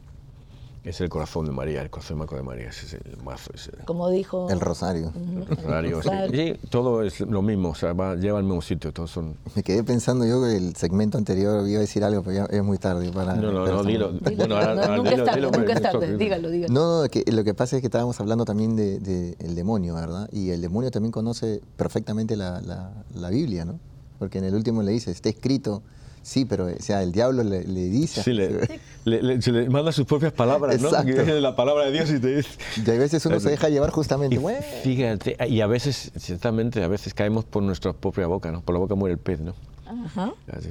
[0.84, 3.50] Es el corazón de María, el corazón de María, ese es el mazo.
[3.54, 3.72] Ese.
[3.84, 4.48] Como dijo...
[4.50, 5.12] El rosario.
[5.14, 6.00] El rosario,
[6.30, 6.54] sí.
[6.70, 9.34] todo es lo mismo, o sea, lleva al mismo sitio, todos son...
[9.54, 12.62] Me quedé pensando yo que el segmento anterior iba a decir algo, pero ya es
[12.62, 13.34] muy tarde para...
[13.34, 14.12] No, no, no, dilo.
[14.36, 16.72] Bueno, ahora, nunca es tarde, nunca es tarde, dígalo, dígalo.
[16.72, 19.94] No, no, que, lo que pasa es que estábamos hablando también del de, el demonio,
[19.94, 20.28] ¿verdad?
[20.32, 23.78] Y el demonio también conoce perfectamente la, la, la Biblia, ¿no?
[24.18, 25.82] Porque en el último le dice, está escrito
[26.28, 28.22] Sí, pero o sea, el diablo le, dice.
[28.22, 28.50] Sí, le,
[29.06, 30.90] le, manda sus propias palabras, ¿no?
[31.02, 32.50] Que la palabra de Dios y te dice.
[32.76, 34.36] Y a veces uno se deja llevar justamente.
[34.36, 38.60] Y fíjate, y a veces, ciertamente, a veces caemos por nuestra propia boca, ¿no?
[38.60, 39.54] Por la boca muere el pez, ¿no?
[39.86, 40.34] Ajá.
[40.52, 40.68] Así.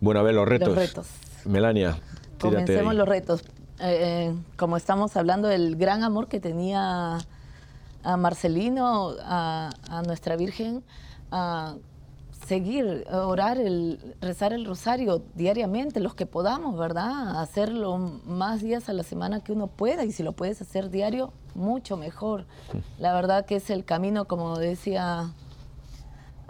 [0.00, 0.70] Bueno, a ver, los retos.
[0.70, 1.06] Los retos.
[1.44, 2.00] Melania.
[2.40, 3.42] Comencemos los retos.
[3.78, 7.18] Eh, eh, como estamos hablando del gran amor que tenía
[8.02, 10.82] a Marcelino, a, a nuestra Virgen,
[11.30, 11.76] a
[12.46, 17.40] seguir, orar, el, rezar el rosario diariamente, los que podamos, ¿verdad?
[17.40, 21.32] Hacerlo más días a la semana que uno pueda y si lo puedes hacer diario,
[21.54, 22.46] mucho mejor.
[22.98, 25.32] La verdad que es el camino, como decía,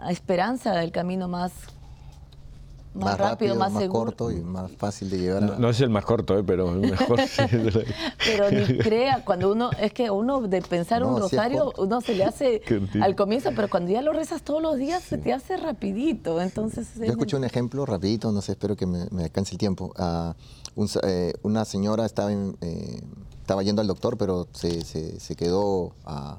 [0.08, 1.52] esperanza, el camino más
[2.94, 5.58] más, rápido, más, corto y más fácil de llevar.
[5.58, 6.44] No, es el más corto, ¿eh?
[6.44, 7.20] pero mejor.
[8.26, 12.24] pero ni crea, cuando uno, es que uno de pensar un rosario, uno se le
[12.24, 12.62] hace
[13.02, 16.40] al comienzo, pero cuando ya lo rezas todos los días, se te hace rapidito.
[16.40, 19.92] Entonces, Yo escuché un ejemplo rapidito, no sé, espero que me, alcance el tiempo.
[19.98, 20.84] Uh,
[21.42, 23.00] una señora estaba, eh,
[23.40, 26.36] estaba yendo al doctor, pero se, se, quedó uh,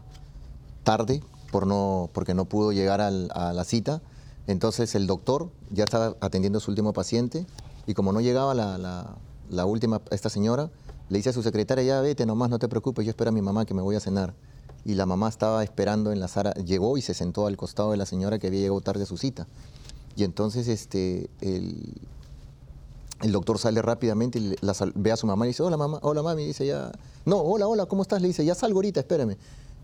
[0.83, 4.01] tarde por no, porque no pudo llegar al, a la cita
[4.47, 7.45] entonces el doctor ya estaba atendiendo a su último paciente
[7.87, 8.77] y como no llegaba la,
[9.49, 10.69] la, última, esta señora,
[11.09, 13.41] le dice a su secretaria, ya vete nomás, no te preocupes, yo espero a mi
[13.41, 14.33] mamá que me voy a cenar.
[14.85, 17.97] Y la mamá estaba esperando en la sala, llegó y se sentó al costado de
[17.97, 19.47] la señora que había llegado tarde a su cita.
[20.15, 21.93] Y entonces este, el,
[23.21, 24.55] el doctor sale rápidamente y
[24.95, 26.91] ve a su mamá y dice, hola mamá, hola mami, dice ya,
[27.25, 28.21] no, hola, hola, ¿cómo estás?
[28.21, 29.37] Le dice, ya salgo ahorita, espérame.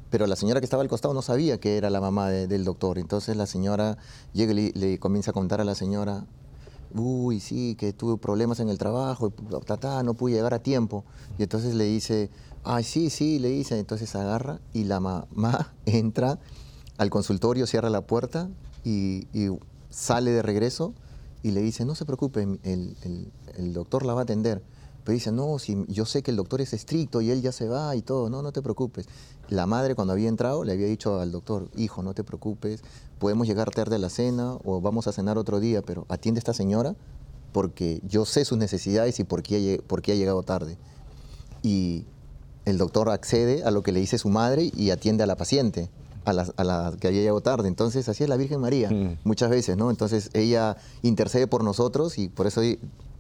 [0.10, 2.98] Pero la señora que estaba al costado no sabía que era la mamá del doctor.
[2.98, 3.98] Entonces la señora
[4.34, 6.26] llega y le, comienza a contar a la señora,
[6.96, 9.32] uy, sí, que tuve problemas en el trabajo,
[10.04, 11.04] no pude llegar a tiempo.
[11.38, 12.30] Y entonces le dice,
[12.64, 13.78] ay, sí, sí, le dice.
[13.78, 16.40] Entonces agarra y la mamá entra
[16.98, 18.50] al consultorio, cierra la puerta
[18.84, 19.28] y,
[19.92, 20.94] sale de regreso
[21.42, 24.62] y le dice, no se preocupe, el doctor la va a atender.
[25.10, 27.68] Pero dice, no, si yo sé que el doctor es estricto y él ya se
[27.68, 29.08] va y todo, no, no te preocupes.
[29.48, 32.84] La madre cuando había entrado le había dicho al doctor, hijo, no te preocupes,
[33.18, 36.42] podemos llegar tarde a la cena o vamos a cenar otro día, pero atiende a
[36.42, 36.96] esta señora
[37.54, 40.78] porque yo sé sus necesidades y por qué, por qué ha llegado tarde.
[41.64, 42.06] Y
[42.66, 45.90] el doctor accede a lo que le dice su madre y atiende a la paciente,
[46.24, 47.68] a la, a la que había llegado tarde.
[47.68, 49.22] Entonces, así es la Virgen María, mm.
[49.24, 49.90] muchas veces, ¿no?
[49.90, 52.62] Entonces, ella intercede por nosotros y por eso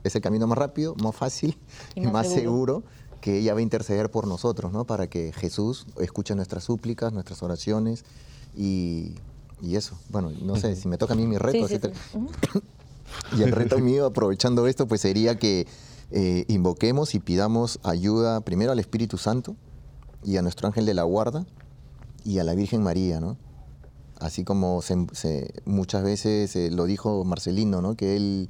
[0.03, 1.57] es el camino más rápido, más fácil
[1.95, 2.83] y más, seguro.
[3.21, 4.85] que ella va a interceder por nosotros, ¿no?
[4.85, 8.05] Para que Jesús escuche nuestras súplicas, nuestras oraciones
[8.55, 9.15] y,
[9.61, 9.97] eso.
[10.09, 11.67] Bueno, no sé, si me toca a mí mi reto.
[13.37, 15.67] y el reto mío, aprovechando esto, pues sería que
[16.11, 19.55] eh, invoquemos y pidamos ayuda primero al Espíritu Santo
[20.23, 21.45] y a nuestro ángel de la guarda
[22.23, 23.37] y a la Virgen María, ¿no?
[24.19, 24.81] Así como
[25.65, 27.95] muchas veces eh, lo dijo Marcelino, ¿no?
[27.95, 28.49] Que él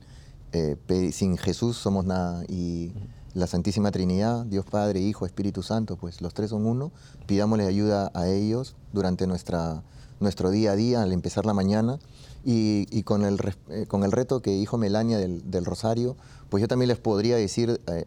[0.51, 2.43] eh, sin Jesús somos nada.
[2.47, 2.91] Y
[3.33, 6.91] la Santísima Trinidad, Dios Padre, Hijo, Espíritu Santo, pues los tres son uno,
[7.27, 9.83] pidámosle ayuda a ellos durante nuestra,
[10.19, 11.99] nuestro día a día, al empezar la mañana,
[12.43, 13.37] y, con, el,
[13.69, 16.15] eh, con el reto que dijo Melania del, Rosario,
[16.49, 18.05] pues yo también les podría decir, eh,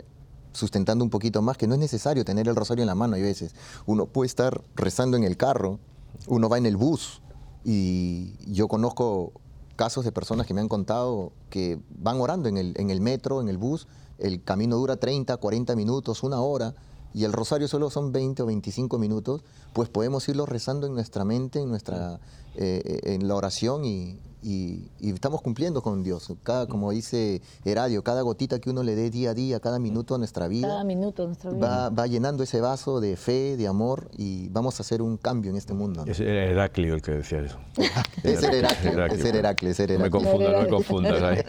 [0.52, 3.22] sustentando un poquito más, que no es necesario tener el Rosario en la mano, hay
[3.22, 3.54] veces,
[3.86, 5.78] uno puede estar rezando en el carro,
[6.26, 7.20] uno va en el bus,
[7.64, 9.32] y yo conozco
[9.76, 13.40] casos de personas que me han contado que van orando en el, en el metro,
[13.40, 13.86] en el bus,
[14.18, 16.74] el camino dura 30, 40 minutos, una hora,
[17.14, 19.42] y el rosario solo son 20 o 25 minutos,
[19.72, 22.20] pues podemos irlo rezando en nuestra mente, en, nuestra,
[22.54, 26.32] eh, en la oración y, y, estamos cumpliendo con Dios.
[26.42, 30.14] Cada, como dice Heradio, cada gotita que uno le dé día a día, cada minuto
[30.14, 31.90] a nuestra vida, cada minuto nuestra vida.
[31.90, 35.56] Va, llenando ese vaso de fe, de amor y vamos a hacer un cambio en
[35.56, 36.04] este mundo.
[36.06, 37.58] Es Heraclio el que decía eso.
[38.22, 39.98] es Heraclio, es Heraclio, es Heraclio.
[39.98, 41.44] No me confundas, no me confundas.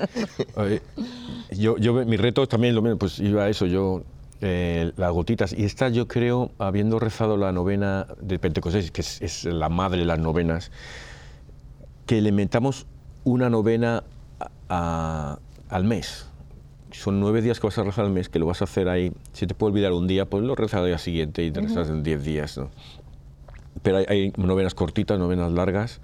[1.51, 4.03] Yo, yo, mi reto también lo mismo, pues iba a eso, yo
[4.41, 5.53] eh, las gotitas.
[5.53, 9.99] Y esta yo creo, habiendo rezado la novena de Pentecostés, que es, es, la madre
[9.99, 10.69] de las novenas,
[12.05, 12.49] que le
[13.23, 14.03] una novena
[14.69, 16.27] al mes.
[16.91, 19.11] Son nueve días que vas a rezar al mes, que lo vas a hacer ahí.
[19.31, 21.89] Si te puede olvidar un día, pues lo rezas al día siguiente y te rezas
[21.89, 22.59] en diez días.
[23.81, 26.01] Pero hay, novenas cortitas, novenas largas,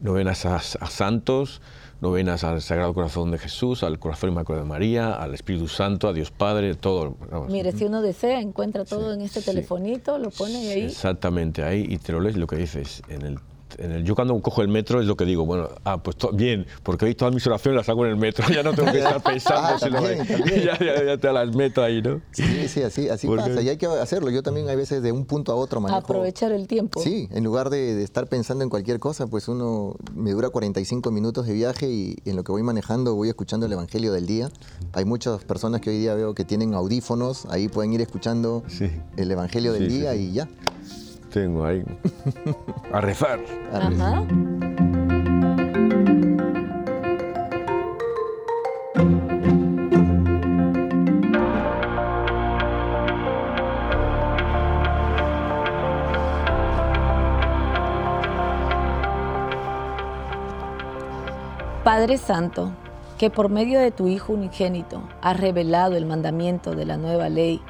[0.00, 1.60] novenas a, santos,
[2.00, 6.14] novenas al Sagrado Corazón de Jesús, al Corazón Inmaculado de María, al Espíritu Santo, a
[6.14, 7.16] Dios Padre, todo.
[7.48, 10.84] Mire, si uno desea, encuentra todo en este telefonito, lo pone ahí.
[10.84, 13.38] Exactamente, ahí y te lo lees lo que dices en el
[14.02, 17.14] yo cuando cojo el metro es lo que digo, bueno, ah, pues bien, porque hoy
[17.14, 19.78] todas mis oraciones las hago en el metro, ya no tengo que estar pensando, ah,
[19.78, 20.00] sino
[20.64, 22.20] ya, ya, te las meto ahí, ¿no?
[22.32, 24.30] Sí, sí, así, así pasa, y hay que hacerlo.
[24.30, 25.98] Yo también hay veces de un punto a otro manejo.
[25.98, 27.00] Aprovechar el tiempo.
[27.00, 31.46] Sí, en lugar de, estar pensando en cualquier cosa, pues uno me dura 45 minutos
[31.46, 34.50] de viaje y, en lo que voy manejando voy escuchando el Evangelio del día.
[34.92, 38.62] Hay muchas personas que hoy día veo que tienen audífonos, ahí pueden ir escuchando
[39.16, 40.48] el Evangelio del día y ya
[41.36, 41.84] tengo ahí.
[42.94, 43.38] A rezar.
[61.84, 62.70] Padre Santo,
[63.18, 67.60] que por medio de tu Hijo unigénito has revelado el mandamiento de la nueva ley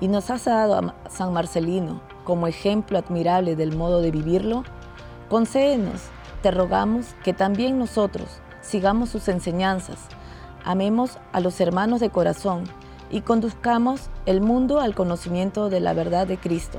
[0.00, 4.64] y nos has dado a San Marcelino como ejemplo admirable del modo de vivirlo,
[5.28, 6.02] concédenos,
[6.42, 8.28] te rogamos, que también nosotros
[8.60, 9.98] sigamos sus enseñanzas,
[10.64, 12.64] amemos a los hermanos de corazón
[13.10, 16.78] y conduzcamos el mundo al conocimiento de la verdad de Cristo,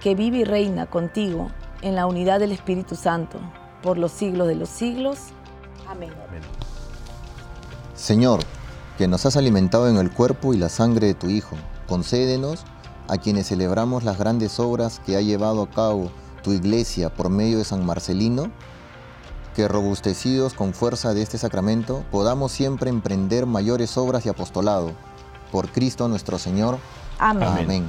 [0.00, 3.38] que vive y reina contigo en la unidad del Espíritu Santo,
[3.82, 5.18] por los siglos de los siglos.
[5.88, 6.10] Amén.
[7.94, 8.40] Señor,
[8.98, 11.56] que nos has alimentado en el cuerpo y la sangre de tu Hijo,
[11.88, 12.64] concédenos
[13.12, 16.10] a quienes celebramos las grandes obras que ha llevado a cabo
[16.42, 18.50] tu iglesia por medio de San Marcelino,
[19.54, 24.92] que robustecidos con fuerza de este sacramento podamos siempre emprender mayores obras y apostolado.
[25.50, 26.78] Por Cristo nuestro Señor.
[27.18, 27.84] Amén.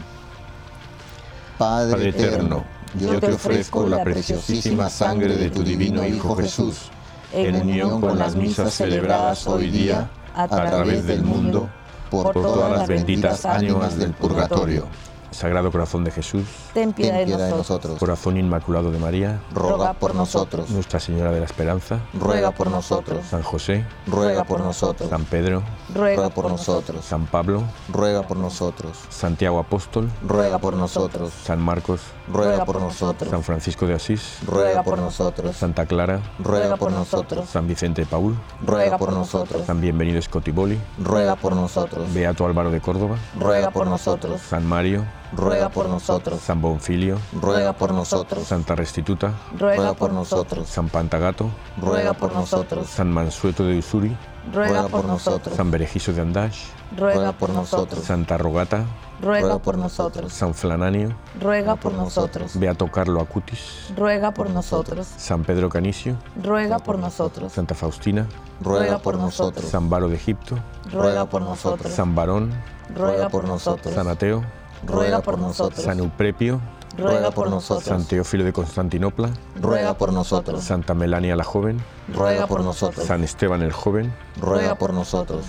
[1.57, 2.65] Padre, eterno,
[2.99, 6.91] yo te ofrezco la preciosísima sangre de tu divino Hijo Jesús,
[7.31, 11.69] en unión con las misas celebradas hoy día a través del mundo
[12.09, 14.85] por, todas las benditas ánimas del purgatorio.
[15.33, 17.99] Sagrado Corazón de Jesús, ten piedad, de, nosotros.
[17.99, 20.69] Corazón Inmaculado de María, ruega por nosotros.
[20.69, 23.25] Nuestra Señora de la Esperanza, ruega por nosotros.
[23.25, 25.09] San José, ruega por nosotros.
[25.09, 25.63] San Pedro,
[25.93, 27.03] ruega por nosotros.
[27.05, 28.97] San Pablo, ruega por nosotros.
[29.09, 31.33] Santiago Apóstol, ruega por nosotros.
[31.43, 33.29] San Marcos, ruega por nosotros.
[33.29, 35.55] San Francisco de Asís, ruega por nosotros.
[35.55, 37.49] Santa Clara, ruega por nosotros.
[37.49, 39.65] San Vicente de Paul, ruega por nosotros.
[39.65, 42.13] San Bienvenido Scotiboli, ruega por nosotros.
[42.13, 44.41] Beato Álvaro de Córdoba, ruega por nosotros.
[44.41, 45.05] San Mario,
[45.35, 46.39] ruega por nosotros.
[46.41, 48.47] San Bonfilio, ruega por nosotros.
[48.47, 50.67] Santa Restituta, ruega por nosotros.
[50.67, 52.87] San Pantagato, ruega por nosotros.
[52.87, 54.15] San Mansueto de Usuri,
[54.51, 55.55] ruega por nosotros.
[55.55, 56.65] San Berejizo de Andash,
[56.97, 58.03] ruega por nosotros.
[58.03, 58.85] Santa Rogata,
[59.21, 60.33] ruega por nosotros.
[60.33, 62.57] San Flananio, ruega por nosotros.
[62.57, 65.07] Beato Carlo Acutis, ruega por nosotros.
[65.17, 67.53] San Pedro Canicio, ruega por nosotros.
[67.53, 68.27] Santa Faustina,
[68.61, 69.65] ruega por nosotros.
[69.69, 70.57] San Baro de Egipto,
[70.91, 71.91] ruega por nosotros.
[71.91, 72.51] San Barón,
[72.95, 73.93] ruega por nosotros.
[73.93, 74.43] San Ateo,
[74.85, 75.83] ruega por nosotros.
[75.83, 76.61] San Euprepio,
[76.97, 77.85] ruega por nosotros.
[77.85, 79.29] San Teófilo de Constantinopla,
[79.59, 80.63] ruega por nosotros.
[80.63, 81.81] Santa Melania la joven,
[82.13, 83.05] ruega por nosotros.
[83.05, 85.45] San Esteban el joven, ruega por nosotros.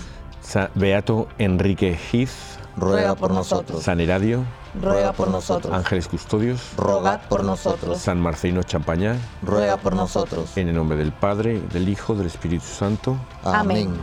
[0.75, 2.29] Beato Enrique Heath,
[2.77, 3.83] ruega por nosotros.
[3.83, 4.43] San Heradio,
[4.81, 5.73] ruega por nosotros.
[5.73, 7.99] Ángeles Custodios, rogad por nosotros.
[7.99, 10.55] San Marcelino Champañá, ruega por nosotros.
[10.57, 13.17] En el nombre del Padre, del Hijo, del Espíritu Santo.
[13.43, 13.93] Amén.